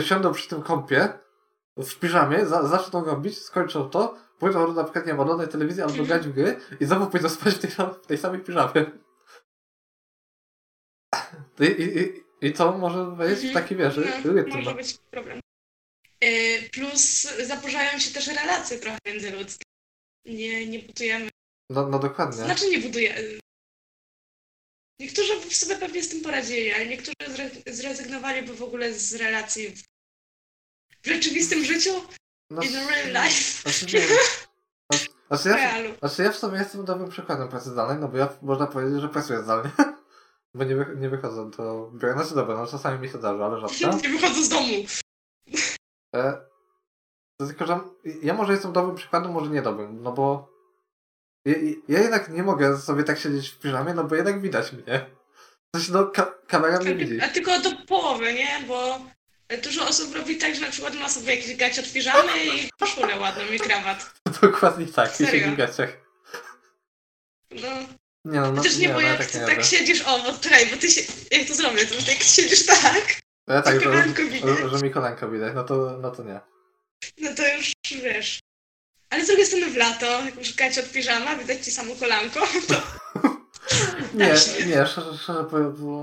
[0.00, 1.18] siądą przy tym kąpie,
[1.76, 6.04] w piżamie, za, zaczną robić, skończą to, pójdą na przykład, nie wiem, oglądać telewizję albo
[6.04, 8.86] grać w gry i znowu pójdą spać w tej, w tej samej piżamie.
[11.60, 14.56] I, i, i, I to może wejść w taki, wiesz, no, rytm.
[14.56, 15.40] może być problem.
[16.24, 19.64] Y, Plus zaburzają się też relacje trochę międzyludzkie.
[20.24, 21.28] Nie, nie budujemy.
[21.70, 22.44] No, no dokładnie.
[22.44, 23.38] Znaczy nie buduje.
[25.00, 29.68] Niektórzy w sobie pewnie z tym poradzili, ale niektórzy zre- zrezygnowaliby w ogóle z relacji
[29.68, 29.82] w,
[31.02, 31.90] w rzeczywistym życiu,
[32.50, 33.70] no, in real life,
[35.28, 38.66] Znaczy, ja, znaczy ja w sobie jestem dobrym przykładem pracy zdalnej, no bo ja można
[38.66, 39.70] powiedzieć, że pracuję zdalnie.
[40.54, 42.12] Bo nie, wy, nie wychodzę do biura.
[42.14, 43.96] Znaczy dobra, no czasami mi się zdarza, ale rzadko.
[44.02, 44.84] Nie wychodzę z domu.
[46.16, 47.80] E, tylko, że
[48.22, 50.56] ja może jestem dobrym przykładem, może nie dobrym, no bo
[51.44, 51.54] ja,
[51.88, 55.06] ja jednak nie mogę sobie tak siedzieć w piżamie, no bo jednak widać mnie.
[55.76, 57.20] Coś no, ka kamera mnie widzi.
[57.20, 58.64] A tylko do połowy, nie?
[58.68, 59.00] Bo
[59.62, 63.20] dużo osób robi tak, że na przykład ma sobie jakieś gacie od piżamy i koszulę
[63.20, 64.10] ładną i krawat.
[64.42, 65.32] Dokładnie tak, i Serio?
[65.32, 65.90] siedzi w gaciach.
[67.50, 67.68] No.
[68.24, 70.38] Nie no, no Chociaż nie, nie, bo no, ja jak tak tak siedzisz, o, bo
[70.38, 71.00] czekaj, bo ty się,
[71.30, 73.20] jak to zrobię, to jak siedzisz tak,
[73.54, 74.04] ja tak, że,
[74.46, 76.40] że, że mi kolanko widać, no to, no to nie.
[77.18, 78.38] no to już wiesz.
[79.10, 82.40] Ale z drugiej strony w lato, jak już gacie od piżama, widać ci samo kolanko,
[82.68, 82.82] to
[84.14, 84.34] Nie,
[84.66, 85.48] nie, szczerze, szczerze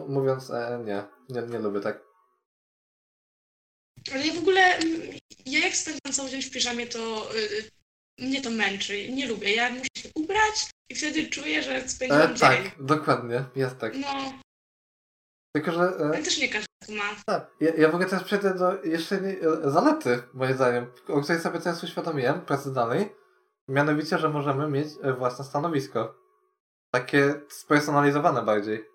[0.08, 2.04] mówiąc, e, nie, nie, nie lubię tak.
[4.14, 5.02] Ale ja w ogóle, mm,
[5.46, 7.70] ja jak spędzam cały dzień w piżamie, to y,
[8.20, 9.10] mnie to męczy.
[9.12, 9.56] Nie lubię.
[9.56, 12.40] Ja muszę się ubrać i wtedy czuję, że spędziłam E, dzień.
[12.40, 13.94] tak, dokładnie, jest tak.
[13.96, 14.34] No,
[15.56, 17.04] Tylko, że e, ale też nie każdy ma.
[17.26, 21.60] tak, ja, ja mogę teraz przejdę do jeszcze nie, zalety, moim zdaniem, o której sobie
[21.60, 23.16] teraz uświadomiłem, pracy dalej.
[23.68, 26.16] Mianowicie, że możemy mieć e, własne stanowisko.
[26.92, 28.86] Takie spersonalizowane bardziej.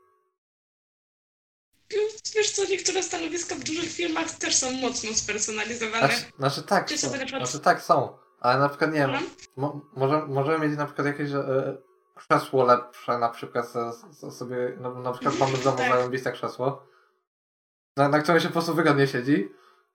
[2.35, 6.09] Wiesz co, niektóre stanowiska w dużych firmach też są mocno spersonalizowane.
[6.09, 9.11] Znaczy, znaczy tak, są, przykład- znaczy tak są, ale na przykład nie wiem.
[9.57, 11.77] Mo, może, możemy mieć na przykład jakieś e,
[12.19, 13.73] krzesło lepsze, na przykład
[14.31, 15.77] sobie, no, na przykład mamy w domu
[16.25, 16.35] Tak.
[16.35, 16.87] krzesło,
[17.97, 19.49] na, na którym się po prostu wygodnie siedzi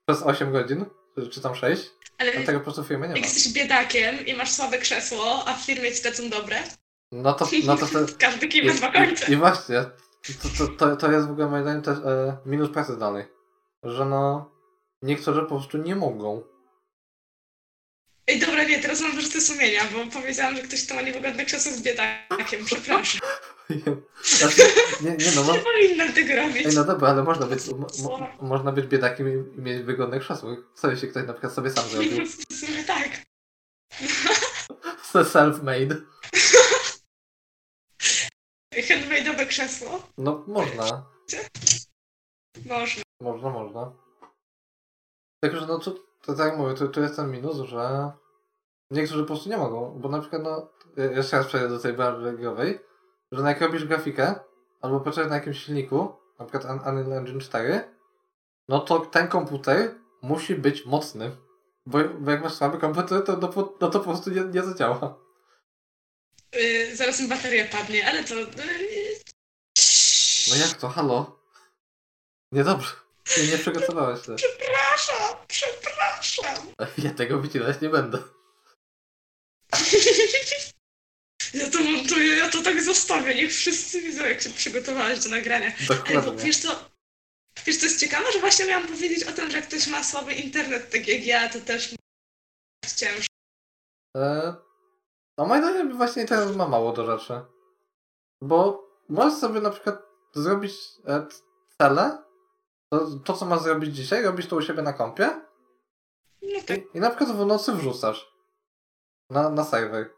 [0.08, 0.86] przez 8 godzin,
[1.32, 3.28] czy, tam 6, Ale a tego po prostu w firmie nie jak ma.
[3.28, 6.58] jesteś biedakiem i masz słabe krzesło, a w firmie ci lecą dobre,
[7.12, 9.26] No to, no to, te, każdy kij ma dwa końce.
[9.32, 9.84] i, I właśnie,
[10.42, 13.26] to, to, to, to jest w ogóle moim zdaniem też e, minus pracy zdalnej,
[13.84, 14.52] że no
[15.02, 16.42] niektórzy po prostu nie mogą.
[18.28, 21.72] Ej, dobra, nie, teraz mam wyrzuty sumienia, bo powiedziałam, że ktoś to ma niewygodne krzesło
[21.72, 23.22] z biedakiem, przepraszam.
[24.24, 24.62] Znaczy,
[25.02, 26.66] nie, nie no, mo, Nie powinnam tego robić.
[26.66, 30.20] Ej, no dobra, ale można być, mo, mo, można być biedakiem i, i mieć wygodne
[30.20, 30.56] krzesło.
[30.76, 32.26] Co jeśli ktoś na przykład sobie sam zrobił?
[32.26, 33.10] W sumie tak.
[35.14, 36.02] Self-made.
[38.74, 40.08] Handmade'owe krzesło.
[40.18, 41.06] No można,
[42.66, 43.04] Można.
[43.22, 43.92] można, można.
[45.44, 48.12] Tylko, że no to, to tak mówię, to, to jest ten minus, że
[48.92, 52.34] niektórzy po prostu nie mogą, bo na przykład no, jeszcze raz przejdę do tej branży
[52.34, 52.80] growej,
[53.32, 54.36] że jak robisz grafikę,
[54.82, 57.84] albo pracujesz na jakimś silniku, na przykład Un- Unreal Engine 4,
[58.68, 61.32] no to ten komputer musi być mocny.
[61.86, 63.50] Bo, bo jak masz słaby komputer, to, no,
[63.82, 65.20] no to po prostu nie, nie zadziała.
[66.54, 68.36] Yy, zaraz mi bateria padnie, ale to...
[68.36, 68.48] Yy...
[70.50, 70.90] No jak to?
[70.90, 71.40] Halo?
[72.52, 72.96] Niedobrze.
[73.38, 74.36] Nie, nie przygotowałeś się.
[76.34, 76.68] Przepraszam.
[76.98, 78.18] Ja tego wycinać nie będę.
[81.54, 83.36] Ja to montuję, ja to tak zostawię.
[83.36, 85.68] Niech wszyscy widzą, jak się przygotowałeś do nagrania.
[85.68, 86.44] Ej, bo Dokładnie.
[86.44, 86.90] wiesz co,
[87.66, 90.34] wiesz co jest ciekawe, że właśnie miałam powiedzieć o tym, że jak ktoś ma słaby
[90.34, 91.96] internet, tak jak ja, to też
[92.84, 93.28] jest ciężko.
[94.18, 94.54] E,
[95.38, 97.42] No moim zdaniem właśnie teraz ma mało do rzeczy.
[98.42, 100.02] Bo możesz sobie na przykład
[100.36, 100.74] zrobić
[101.08, 101.28] e,
[101.82, 102.24] cele,
[102.90, 105.42] to, to co masz zrobić dzisiaj, robisz to u siebie na kompie
[106.66, 106.78] tak.
[106.78, 108.34] i, i na przykład w nocy wrzucasz
[109.30, 110.14] na, na serwer.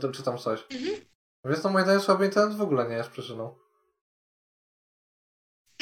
[0.00, 0.64] Czy, czy tam coś.
[0.70, 1.00] Mhm.
[1.44, 3.58] Więc to moim zdaniem słaby internet w ogóle nie jest przyczyną.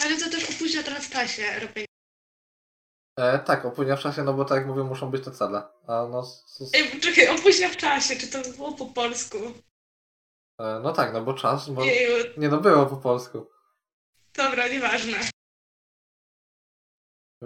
[0.04, 1.86] Ale to też opóźnia w czasie robienia.
[3.18, 5.62] E, tak, opóźnia w czasie, no bo tak jak mówię, muszą być te cele.
[5.86, 6.26] A no,
[6.74, 9.38] Ej, czekaj, opóźnia w czasie, czy to było po polsku?
[10.58, 11.84] e, no tak, no bo czas, bo...
[11.84, 13.50] Jeju, Nie no, było po polsku.
[14.34, 15.18] dobra, nieważne.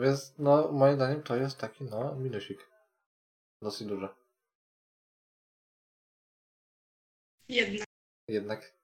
[0.01, 2.71] Więc no, moim zdaniem to jest taki, no, minusik.
[3.63, 4.09] Dosyć duży.
[7.49, 7.85] Jedna.
[8.29, 8.75] Jednak.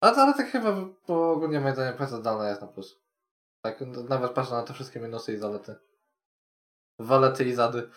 [0.00, 0.72] A to, ale tak chyba,
[1.08, 3.00] bo ogólnie moim zdaniem praca zdalna jest na plus.
[3.64, 5.76] Tak, nawet patrzę na te wszystkie minusy i zalety.
[6.98, 7.90] Walety i zady.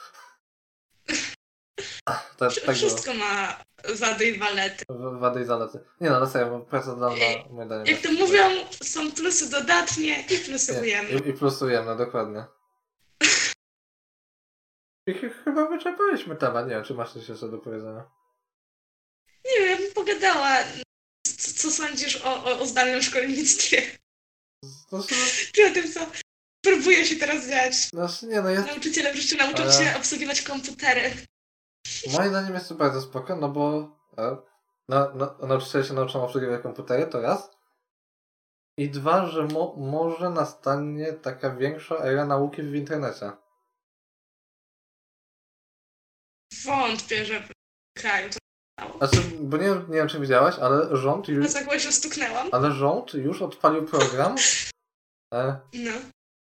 [2.38, 2.74] To, tak było.
[2.76, 4.86] Wszystko ma zady i walety.
[4.90, 5.80] W- Wady i zalety.
[6.02, 8.50] Nie no, ale serio, praca zdalna Ej, moim zdaniem Jak jest to mówią,
[8.84, 11.20] są plusy dodatnie i ujemne.
[11.20, 12.46] I, I plusujemy, dokładnie.
[15.08, 16.68] I ch- chyba wyczerpaliśmy temat.
[16.68, 18.04] Nie wiem, czy masz coś jeszcze do powiedzenia.
[19.46, 20.58] Nie wiem, pogadała.
[21.38, 23.82] Co, co sądzisz o, o, o zdalnym szkolnictwie?
[24.90, 25.16] Znaczy,
[25.54, 26.00] Czy o tym, co
[26.66, 27.74] próbuje się teraz dziać?
[27.76, 31.12] znaczy nie no, jest, Nauczyciele wreszcie nauczą Ale- się obsługiwać komputery.
[32.18, 34.38] Moim zdaniem jest to bardzo spoko, no bo e,
[34.90, 37.52] na, na, nauczyciele się nauczą obsługiwać komputery, to raz.
[38.78, 43.32] I dwa, że mo, może nastanie taka większa era nauki w internecie.
[46.66, 47.50] Wątpię, że w
[48.02, 48.38] kraju to.
[48.98, 52.50] Znaczy, bo nie, wiem- nie wiem, czy widziałaś, ale rząd No już, za głośno stuknęłam.
[52.52, 54.36] ale rząd już odpalił program,
[55.34, 55.92] e, No.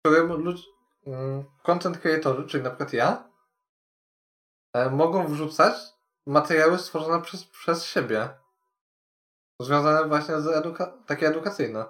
[0.04, 0.64] którym ludzi,
[1.06, 3.28] mm, content creatorzy, czyli na przykład ja,
[4.90, 5.74] mogą wrzucać
[6.26, 8.28] materiały stworzone przez, przez siebie.
[9.60, 11.84] Związane właśnie z eduka- takie edukacyjne.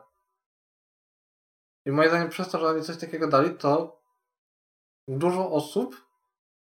[1.87, 4.03] I moim zdaniem przez to, że oni coś takiego dali, to
[5.09, 6.07] dużo osób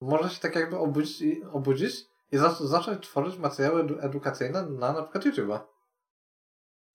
[0.00, 4.92] może się tak jakby obudzić i, obudzić i za- zacząć tworzyć materiały edu- edukacyjne na
[4.92, 5.60] na przykład YouTube'a.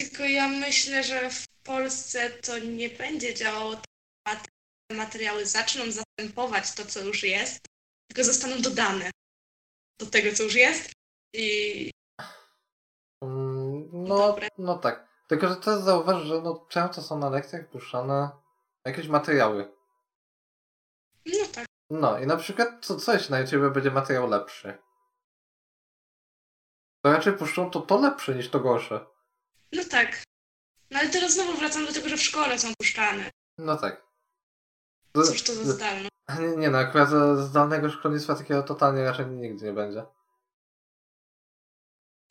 [0.01, 3.76] Tylko ja myślę, że w Polsce to nie będzie działało
[4.28, 4.43] tak.
[4.88, 7.66] Te materiały zaczną zastępować to, co już jest,
[8.14, 9.11] tylko zostaną dodane
[9.99, 10.91] do tego, co już jest.
[11.34, 11.91] I
[13.24, 14.47] Mm, No, Dobre.
[14.57, 15.07] no tak.
[15.28, 18.30] Tylko, że też zauważ, że no, często są na lekcjach puszczane
[18.86, 19.72] jakieś materiały.
[21.26, 21.66] no tak.
[21.89, 24.78] No i na przykład co, coś na YouTube będzie materiał lepszy.
[27.05, 29.05] To raczej puszczą to to lepsze niż to gorsze.
[29.72, 30.24] No tak.
[30.91, 33.32] No ale teraz znowu wracam do tego, że w szkole są puszczane.
[33.57, 34.07] No tak.
[35.11, 35.86] To- Cóż to za.
[36.39, 40.05] Nie, nie no, akurat z zdalnego szkolnictwa takiego totalnie raczej nigdy nie będzie.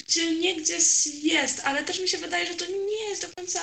[0.08, 0.76] Gdzie niegdzie
[1.22, 3.60] jest, ale też mi się wydaje, że to nie jest do końca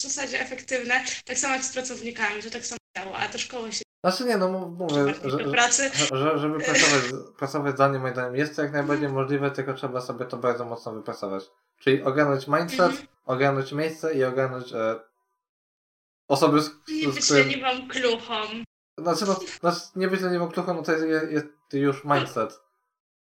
[0.00, 1.04] w zasadzie efektywne.
[1.24, 4.36] Tak samo jak z pracownikami, to tak samo działa, a te szkoły się Znaczy nie,
[4.36, 5.90] no mów- mówię, że, że, pracy.
[6.12, 7.02] że, żeby pracować,
[7.38, 10.92] pracować zdalnie moim zdaniem jest to jak najbardziej możliwe, tylko trzeba sobie to bardzo mocno
[10.92, 11.44] wypracować.
[11.78, 13.06] Czyli ogarnąć mindset, Mhm.
[13.26, 15.00] ogarnąć miejsce i ogarnąć e,
[16.28, 17.56] osoby, z, Nie z być którymi...
[17.56, 18.34] leniwą kluchą.
[19.02, 22.60] Znaczy, no, znaczy, nie być leniwą kluchą, no to jest, jest, już mindset.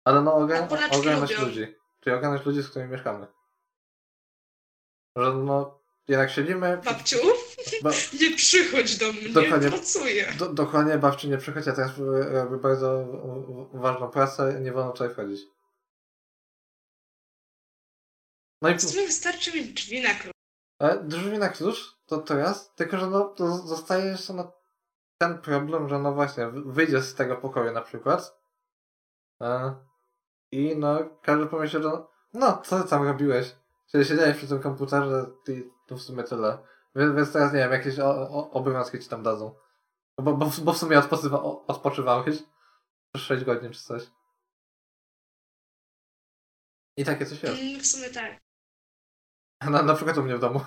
[0.03, 1.75] Ale no ogar, A Polaczki ogarnąć ludzi.
[1.99, 3.27] Czyli ogarnąć ludzi, z którymi mieszkamy.
[5.17, 6.77] Że no, jednak siedzimy...
[6.85, 7.17] Babciu,
[7.83, 7.89] Ba,
[8.21, 9.69] nie przychodź do mnie, Dokładnie.
[9.69, 10.33] pracuję.
[10.39, 11.91] do, dokładnie, babci nie przychodzi, a teraz
[12.31, 15.41] robi bardzo w- w- ważną pracę, nie wolno tutaj wchodzić.
[18.61, 20.33] No i W sumie wystarczy mieć drzwi na klucz.
[20.81, 24.51] e, drzwi na klucz, to teraz, tylko że no, to zostaje jeszcze no,
[25.17, 28.39] ten problem, że no właśnie, wy- wyjdziesz z tego pokoju na przykład
[29.41, 29.75] e,
[30.51, 33.55] i no, każdy pomyśli, że no, no, co ty tam robiłeś?
[33.91, 36.57] Czyli siedziałeś przy tym komputerze i to w sumie tyle.
[36.95, 39.55] Więc, więc teraz nie wiem, jakieś o, o, obowiązki ci tam dadzą.
[40.19, 42.43] Bo, bo, bo w sumie odpoczywa, odpoczywałeś
[43.13, 44.11] przez 6 godzin czy coś.
[46.97, 47.61] I takie coś jest.
[47.61, 48.39] Mm, W sumie tak.
[49.71, 50.59] Na, na przykład u mnie w domu.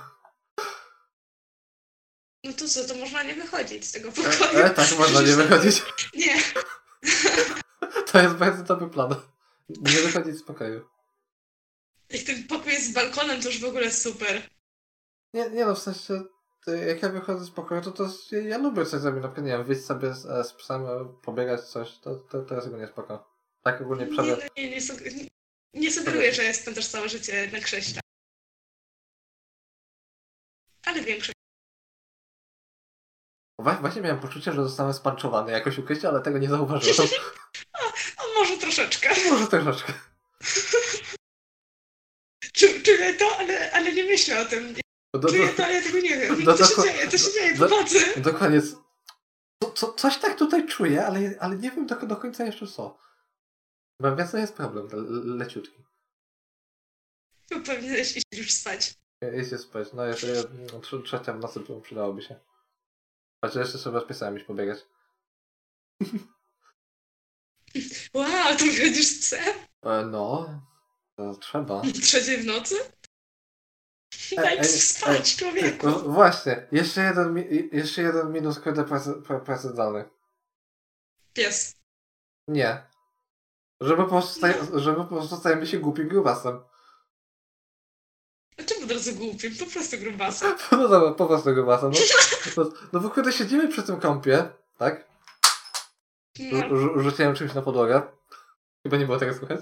[2.44, 4.58] No to co, to można nie wychodzić z tego E, pokoju.
[4.58, 5.82] e, tak, można nie wychodzić.
[6.14, 6.42] Nie.
[8.12, 9.14] To jest bardzo dobry plan.
[9.68, 10.88] Nie wychodzić z pokoju.
[12.10, 14.42] Jak ten pokój jest z balkonem, to już w ogóle super.
[15.34, 16.22] Nie, nie no, w sensie,
[16.86, 19.52] jak ja wychodzę z pokoju, to, to ja, ja lubię coś zrobić, na przykład, nie
[19.52, 22.86] wiem, wyjść sobie z, e, z psem, e, pobiegać coś, to, to, to jest ogólnie
[22.86, 23.30] spoko.
[23.62, 24.48] Tak ogólnie Nie, przede...
[24.56, 25.28] nie, nie, nie, nie,
[25.74, 28.00] nie sugeruję, że jestem też całe życie na krześle.
[30.86, 31.37] Ale większość.
[33.58, 36.96] Właśnie miałem poczucie, że zostanę spanczowany jakoś u Krysia, ale tego nie zauważyłem.
[38.18, 39.08] A może trochę troszeczkę.
[39.30, 39.92] Może troszeczkę.
[42.52, 44.74] Czu- Czuję to, ale, ale nie myślę o tym.
[45.14, 46.44] Do, do, Czuję to, ale ja tego nie wiem.
[46.44, 47.08] do- Co się dzieje?
[47.08, 48.20] Co się dzieje?
[48.20, 48.62] dokładnie.
[49.62, 52.98] Co, co, coś tak tutaj czuję, ale, ale nie wiem do, do końca jeszcze co.
[54.00, 55.84] Bo więc to jest problem, le, leciutki.
[57.50, 58.94] Tu powinieneś iść już spać.
[59.32, 60.26] Jeśli spać, no jeszcze
[60.72, 62.40] no, trze- trzecia w nocy to przydałoby się.
[63.44, 64.78] Chociaż jeszcze sobie z piesami pobiegać.
[68.14, 69.54] Wow, to wychodzisz z psem?
[69.82, 70.60] E, no,
[71.16, 71.82] to trzeba.
[72.02, 72.74] Trzeciej w nocy?
[74.30, 75.86] Ej, Daj ej, spać, człowieku.
[75.86, 77.36] No, właśnie, jeszcze jeden,
[77.72, 80.04] jeszcze jeden minus kurde pracy, pra- pracy zdalnej.
[81.32, 81.76] Pies.
[82.48, 82.86] Nie.
[83.80, 86.60] Żeby po prostu, staje, żeby po prostu stajemy się głupim grubasem.
[88.60, 89.56] A czemu od razu głupim?
[89.56, 90.54] Po prostu grubasem.
[90.72, 91.90] No dobra, po prostu grubasem.
[91.90, 91.98] No,
[92.64, 94.48] no, no bo kurde siedzimy przy tym kąpie,
[94.78, 95.08] tak?
[96.52, 96.58] No.
[96.76, 98.02] Rzu- Rzuciłem czymś na podłogę.
[98.82, 99.60] Chyba nie było tego słychać.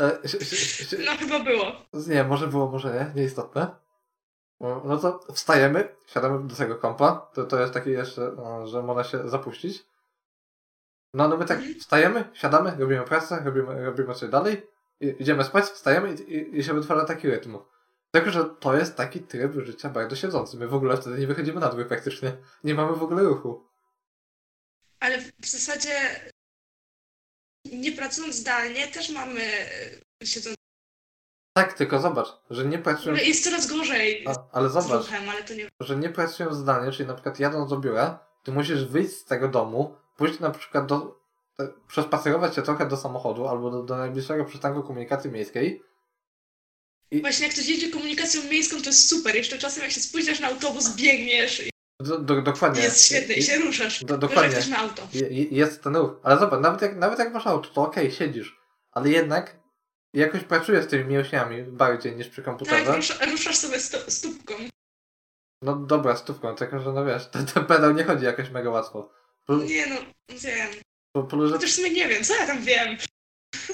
[0.00, 1.72] E, si- si- si- no chyba było.
[2.08, 3.76] nie, może było, może nie, nieistotne.
[4.60, 7.30] No to wstajemy, siadamy do tego kąpa.
[7.34, 9.86] To, to jest taki jeszcze, no, że można się zapuścić.
[11.14, 11.80] No, no my tak Mhm.
[11.80, 14.66] wstajemy, siadamy, robimy pracę, robimy, robimy coś dalej,
[15.00, 17.58] i, idziemy spać, wstajemy i, i, i się wytwarza taki rytm.
[18.16, 20.56] Tylko, że to jest taki tryb życia bardzo siedzący.
[20.56, 22.36] My w ogóle wtedy nie wychodzimy na dwór praktycznie.
[22.64, 23.68] Nie mamy w ogóle ruchu.
[25.00, 25.90] Ale w zasadzie
[27.72, 29.40] nie pracując zdalnie też mamy
[30.22, 30.56] e, siedząc.
[31.56, 33.16] Tak, tylko zobacz, że nie pracują...
[33.16, 35.68] Jest coraz gorzej A, ale zobacz, ruchem, ale nie...
[35.80, 39.48] że nie pracują zdalnie, czyli na przykład jadąc do biura, ty musisz wyjść z tego
[39.48, 41.20] domu, pójść na przykład do,
[41.88, 45.82] przespacerować się trochę do samochodu albo do, do najbliższego przystanku komunikacji miejskiej.
[47.12, 49.34] Właśnie jak ktoś jedzie komunikacją miejską, to jest super.
[49.36, 52.82] Jeszcze czasem jak się spóźniasz na autobus, biegniesz i Do, do, dokładnie.
[52.82, 54.04] jest świetne i się ruszasz.
[54.04, 54.52] Do- dokładnie.
[54.56, 55.08] ktoś ma auto.
[55.12, 56.20] Je- je- Jest ten ruch.
[56.22, 58.60] Ale zobacz, nawet jak, nawet jak masz auto, to okej, siedzisz.
[58.92, 59.56] Ale jednak
[60.14, 62.84] jakoś pracujesz z tymi mięśniami bardziej niż przy komputerze.
[62.84, 64.54] Tak, rusza, ruszasz sobie sto, stópką.
[65.62, 69.12] No dobra, stówką, tylko że no wiesz, ten, ten pedał nie chodzi jakoś mega łatwo.
[69.46, 69.96] Po, Nie no,
[70.28, 70.68] wiem.
[71.12, 72.96] po, że, Chociaż w sumie nie wiem, co ja tam wiem.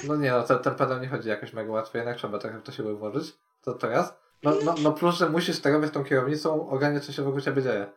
[0.03, 2.63] No nie no, ten, ten pedał nie chodzi jakoś mega łatwo, jednak trzeba trochę w
[2.63, 3.35] to siły włożyć.
[3.61, 4.13] To teraz.
[4.43, 7.91] No, no, no plus, że musisz sterować tą kierownicą, ogarniać co się wokół ciebie dzieje.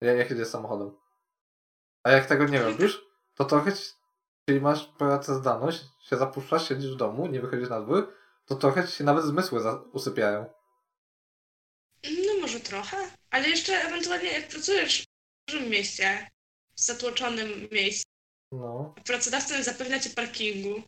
[0.00, 0.90] Jak, jak jedziesz samochodem.
[2.02, 3.02] A jak tego nie robisz,
[3.34, 3.72] to trochę,
[4.46, 8.12] czyli masz pracę zdalność, się zapuszczasz, siedzisz w domu, nie wychodzisz na dwór,
[8.46, 9.60] to trochę ci się nawet zmysły
[9.92, 10.44] usypiają.
[12.04, 12.96] No może trochę,
[13.30, 16.30] ale jeszcze ewentualnie jak pracujesz w dużym mieście,
[16.74, 18.09] w zatłoczonym miejscu,
[18.52, 18.94] No.
[19.06, 20.82] pracodawca zapewnia ci parkingu.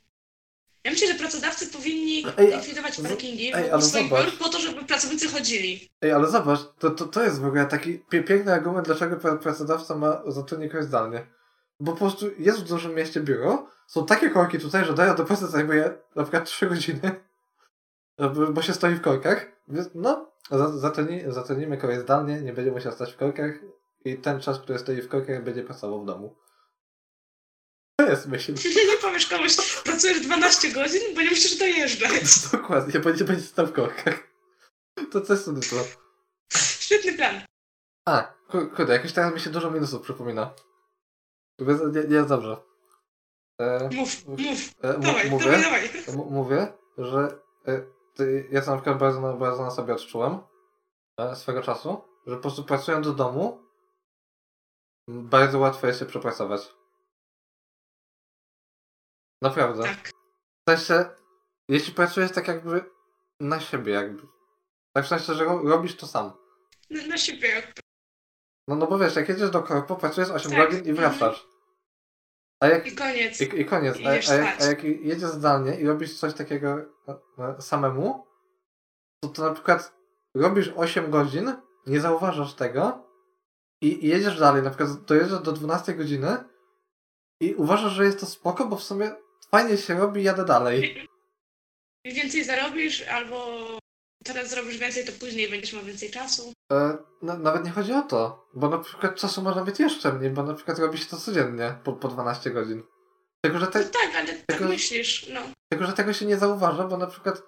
[0.85, 4.59] Ja myślę, że pracodawcy powinni Ej, likwidować z- parkingi ej, ale swoich biur po to,
[4.59, 5.91] żeby pracownicy chodzili.
[6.03, 9.97] Ej, ale zobacz, to, to, to jest w ogóle taki piękny argument, dlaczego pra pracodawca
[9.97, 11.27] ma zatrudnić kogoś zdalnie.
[11.81, 15.25] Bo po prostu jest w dużym mieście biuro, są takie korki tutaj, że dojazd do
[15.25, 17.01] pracy zajmuje na przykład 3 godziny,
[18.55, 19.47] bo, się stoi w korkach.
[19.69, 23.53] Więc no, za- zatrudni, zatrudnimy kogoś zdalnie, nie będzie musiał stać w korkach
[24.05, 26.37] i ten czas, który stoi w korkach, będzie pracował w domu.
[28.13, 28.55] To jest myśl.
[28.91, 32.23] nie powiesz komuś, pracujesz 12 godzin, bo nie musisz dojeżdżać.
[32.53, 34.29] Dokładnie, bo nie będzie stał w korkach.
[35.13, 35.77] To coś sobie to.
[36.59, 37.41] Świetny plan.
[38.09, 40.55] A, kur- kurde, jakoś teraz mi się dużo minusów przypomina.
[41.93, 42.57] Nie, nie jest dobrze.
[43.61, 44.39] E, Mów, mów.
[44.83, 46.05] e, mu- Dawaj, mówię, dawaj, dawaj.
[46.09, 47.83] m- mówię, że e,
[48.15, 50.39] ty, ja na przykład bardzo, na- bardzo na sobie odczułem
[51.21, 53.63] e, swego czasu, że po prostu pracując do domu
[55.09, 56.82] bardzo łatwo jest się przepracować.
[59.43, 59.83] Naprawdę.
[59.83, 60.11] Tak.
[60.69, 61.11] W sensie,
[61.69, 62.85] jeśli pracujesz tak jakby
[63.41, 64.23] na siebie jakby.
[64.93, 66.33] Tak w sensie, że ro- robisz to sam.
[66.91, 67.81] Na, na siebie jak
[68.69, 70.71] No, no bo wiesz, jak jedziesz do korpo, pracujesz 8 Tak.
[70.71, 71.49] godzin i wracasz.
[72.61, 73.41] A jak, i koniec.
[73.41, 73.97] i, i koniec.
[74.01, 76.79] I A, a, jak, a jak jedziesz zdalnie i robisz coś takiego
[77.39, 78.27] e, samemu,
[79.23, 79.95] to, to na przykład
[80.35, 81.55] robisz 8 godzin,
[81.87, 83.09] nie zauważasz tego
[83.81, 86.45] i, i jedziesz dalej, na przykład dojeżdżasz do 12 godziny
[87.41, 89.15] i uważasz, że jest to spoko, bo w sumie
[89.55, 91.09] fajnie się robi, jadę dalej.
[92.05, 93.69] Im więcej zarobisz, albo
[94.25, 96.53] teraz zrobisz więcej, to później będziesz miał więcej czasu.
[96.73, 100.31] E, na, nawet nie chodzi o to, bo na przykład czasu można mieć jeszcze mniej,
[100.31, 102.83] bo na przykład robi się to codziennie po, po 12 godzin.
[103.45, 105.41] Tylko, że te, No tak, ale tak myślisz, no.
[105.73, 107.43] Tylko, że tego się nie zauważa, bo na przykład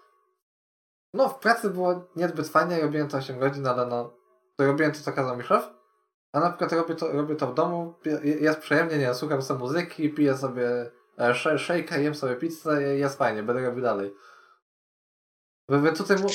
[1.15, 4.17] no w pracy było niezbyt fajnie, robiłem to 8 godzin, ale no
[4.57, 5.65] to robiłem to, co kazał mi szef,
[6.33, 7.95] a na przykład robię to, robię to w domu,
[8.25, 13.19] jest przyjemnie, nie słucham sobie muzyki, piję sobie e, sze- szejka, jem sobie pizzę, jest
[13.19, 14.15] fajnie, będę robił dalej.
[15.69, 16.29] Więc tutaj, mu-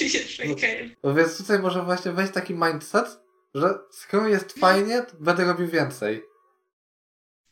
[1.15, 3.19] więc tutaj może właśnie wejść taki mindset,
[3.55, 6.25] że skoro jest fajnie, to będę robił więcej.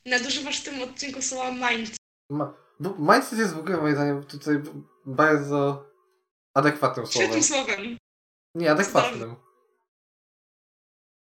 [0.05, 1.95] Nadużywasz w tym odcinku słowa mind.
[2.29, 2.53] Ma,
[2.99, 4.61] mindset jest w ogóle moim zdaniem tutaj
[5.05, 5.85] bardzo
[6.53, 7.65] adekwatnym Świetnym słowem.
[7.67, 7.97] słowem.
[8.55, 9.35] Nie, adekwatnym.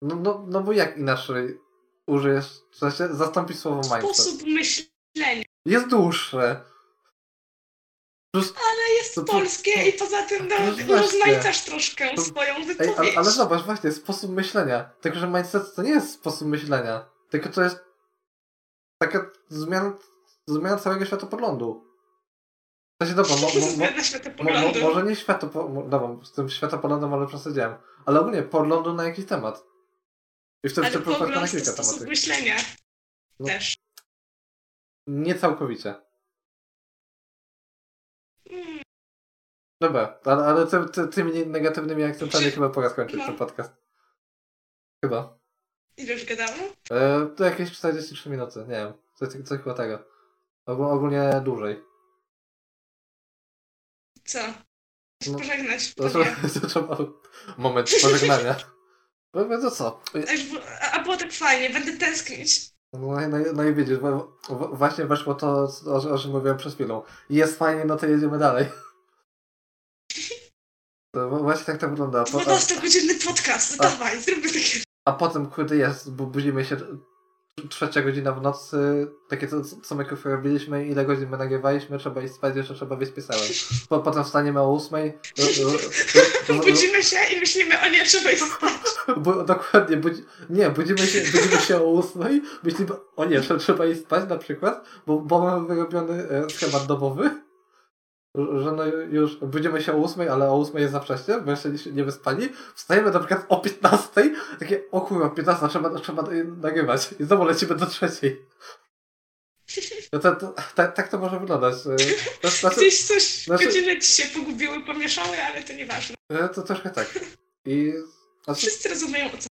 [0.01, 1.59] No, no, no bo jak inaczej
[2.07, 4.15] użyjesz, w sensie zastąpić słowo mindset?
[4.15, 5.43] Sposób myślenia.
[5.65, 6.63] Jest dłuższe.
[8.35, 12.55] Plus, Ale jest To po- polskie to- i poza tym no, rozmaicasz troszkę To- swoją
[12.55, 12.97] ej, wypowiedź.
[12.97, 14.89] ale, ale zobacz, właśnie, sposób myślenia.
[15.01, 17.09] Tylko, że mindset to nie jest sposób myślenia.
[17.29, 17.79] Tylko to jest
[19.01, 19.93] taka zmiana,
[20.47, 21.87] zmiana całego światopoglądu.
[23.01, 23.85] W sensie, dobra, mo, mo, mo,
[24.81, 29.25] Mo, może nie światopoglądu, dobra, z tym światopoglądem może przesadziłem, ale ogólnie poglądu na jakiś
[29.25, 29.63] temat.
[30.63, 32.07] I w tym Ale na pogląd to kilka sposób tematów.
[32.07, 32.55] myślenia
[33.39, 33.47] No.
[33.47, 33.75] też.
[35.11, 35.95] Nie całkowicie.
[39.81, 43.25] Dobra, ale, ale ty, ty, tymi negatywnymi akcentami chyba pora skończyć no.
[43.25, 43.73] ten podcast.
[45.05, 45.39] Chyba.
[45.97, 46.59] Ile już gadałam?
[46.91, 48.93] E, to jakieś 43 minuty, nie wiem.
[49.15, 50.05] Coś, coś chyba tego.
[50.65, 51.83] Ogól, ogólnie dłużej.
[54.25, 54.39] Co?
[55.27, 55.37] No.
[55.37, 55.95] Pożegnać.
[55.95, 56.19] To, to,
[56.61, 56.97] to trzeba
[57.57, 58.55] moment pożegnania.
[59.33, 60.01] No, to co?
[60.81, 62.71] A A było tak fajnie, będę tęsknić.
[62.93, 64.37] No, i- no, i- no i widzisz, bo,
[64.73, 67.03] właśnie weszło to, o, o czym mówiłem przed chwilą.
[67.29, 68.65] Jest fajnie, no to jedziemy dalej.
[71.15, 72.23] To właśnie tak to wygląda.
[72.23, 74.83] Po, a, 12-godzinny podcast, A- dawaj, zróbmy takie.
[75.07, 76.77] a potem, kurde, jest, bo budzimy się
[77.69, 82.33] trzecia godzina w nocy, takie co, co my robiliśmy, ile godzin my nagrywaliśmy, trzeba iść
[82.33, 83.43] spać, jeszcze trzeba wyjść pisałem.
[83.89, 85.13] Po, potem wstaniemy o ósmej.
[86.47, 88.71] Budzimy się i myślimy, o nie, trzeba iść spać.
[89.17, 93.85] Bo, dokładnie, budzi, nie, budzimy się, budzimy się o ósmej, myślimy, o nie, że trzeba
[93.85, 97.29] iść spać na przykład, bo, bo mamy wyrobiony e, schemat dobowy,
[98.35, 101.69] że no już budzimy się o ósmej, ale o ósmej jest za wcześnie, bo jeszcze
[101.91, 104.09] nie, wyspani, wstajemy na przykład o 15,
[104.59, 106.23] takie, o kurwa, 15, trzeba, trzeba
[106.57, 108.45] nagrywać i znowu lecimy do trzeciej.
[110.13, 111.75] No to, to, tak, tak to może wyglądać.
[111.75, 116.15] e, To, Gdzieś coś, znaczy- godziny ci się pogubiły, pomieszały, ale to nieważne.
[116.27, 117.19] to, to troszkę tak.
[117.65, 117.93] I
[118.43, 119.47] znaczy, Wszyscy rozumieją, o co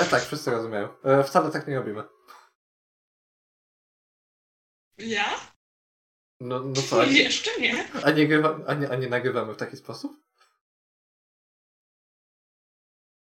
[0.00, 0.88] e, tak, wszyscy rozumieją.
[1.04, 2.02] E, wcale tak nie robimy.
[4.98, 5.53] Ja?
[6.44, 7.88] No, no co, a nie, Jeszcze nie.
[8.04, 10.22] a, nie grywa, a, nie, a nie nagrywamy w taki sposób?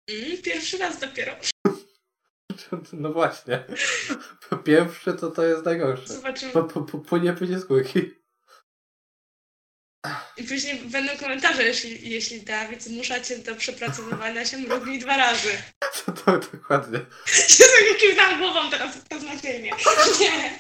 [0.10, 1.36] Mm, pierwszy raz dopiero.
[2.94, 3.64] No właśnie.
[4.64, 6.14] Pierwszy to to jest najgorsze.
[6.14, 6.52] Zobaczymy.
[6.52, 8.12] Po, po, po, płynie, płynie z górki.
[10.38, 15.50] I później będą komentarze, jeśli, jeśli Dawid zmusza cię do przepracowywania się mrugni dwa razy.
[16.06, 17.00] To, to dokładnie.
[17.60, 19.72] Jezu, jakim dam głową teraz beznadziejnie.
[20.20, 20.60] Nie.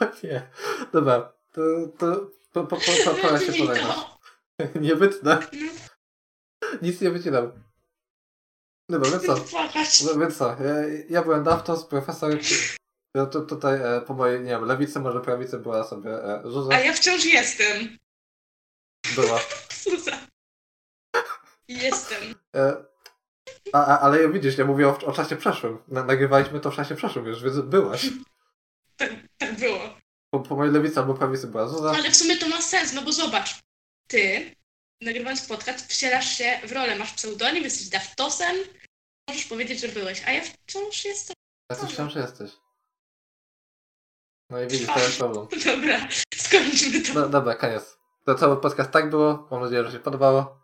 [0.00, 0.42] O nie.
[0.92, 1.60] Dobra, to,
[1.98, 3.96] to po, po, po, po, pora się Wytnij pożegnać.
[3.96, 4.18] to.
[4.80, 5.38] Nie wytnę.
[5.52, 7.52] No, Nic nie wycinam.
[8.88, 9.34] Dobra, więc co?
[10.04, 10.46] No, Więc co?
[10.48, 10.74] Ja,
[11.08, 12.38] ja byłem Daftos, profesor.
[13.16, 16.42] Ja tu, tutaj e, po mojej, nie wiem, lewicy, może prawicy była sobie e,
[16.72, 17.98] A ja wciąż jestem.
[19.14, 19.40] Była.
[19.72, 20.18] Suza.
[21.68, 22.34] Jestem.
[22.56, 22.84] E,
[23.72, 25.78] a, a, ale widzisz, ja mówię o, o czasie przeszłym.
[25.88, 28.06] Na, nagrywaliśmy to w czasie przeszłym już, więc byłaś.
[28.96, 29.78] Tak, tak było.
[30.30, 31.90] Po, po mojej lewicy albo prawicy była Zuza.
[31.90, 33.58] Ale w sumie to ma sens, no bo zobacz.
[34.08, 34.54] Ty,
[35.00, 36.96] nagrywając podcast, wcielasz się w rolę.
[36.96, 38.56] Masz pseudonim, jesteś Daftosem.
[39.28, 41.34] Możesz powiedzieć, że byłeś, a ja wciąż jestem.
[41.70, 42.50] Ja ty wciąż jesteś.
[44.50, 45.46] No i widzisz, to jest problem.
[45.64, 47.28] Dobra, skończmy to.
[47.28, 47.98] Dobra, koniec.
[48.24, 49.48] To cały podcast tak było.
[49.50, 50.60] Mam nadzieję, że się podobało.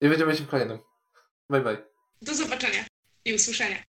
[0.00, 0.78] I widzimy się w kolejnym.
[1.50, 1.86] Bye bye.
[2.22, 2.84] Do zobaczenia
[3.24, 3.93] i usłyszenia.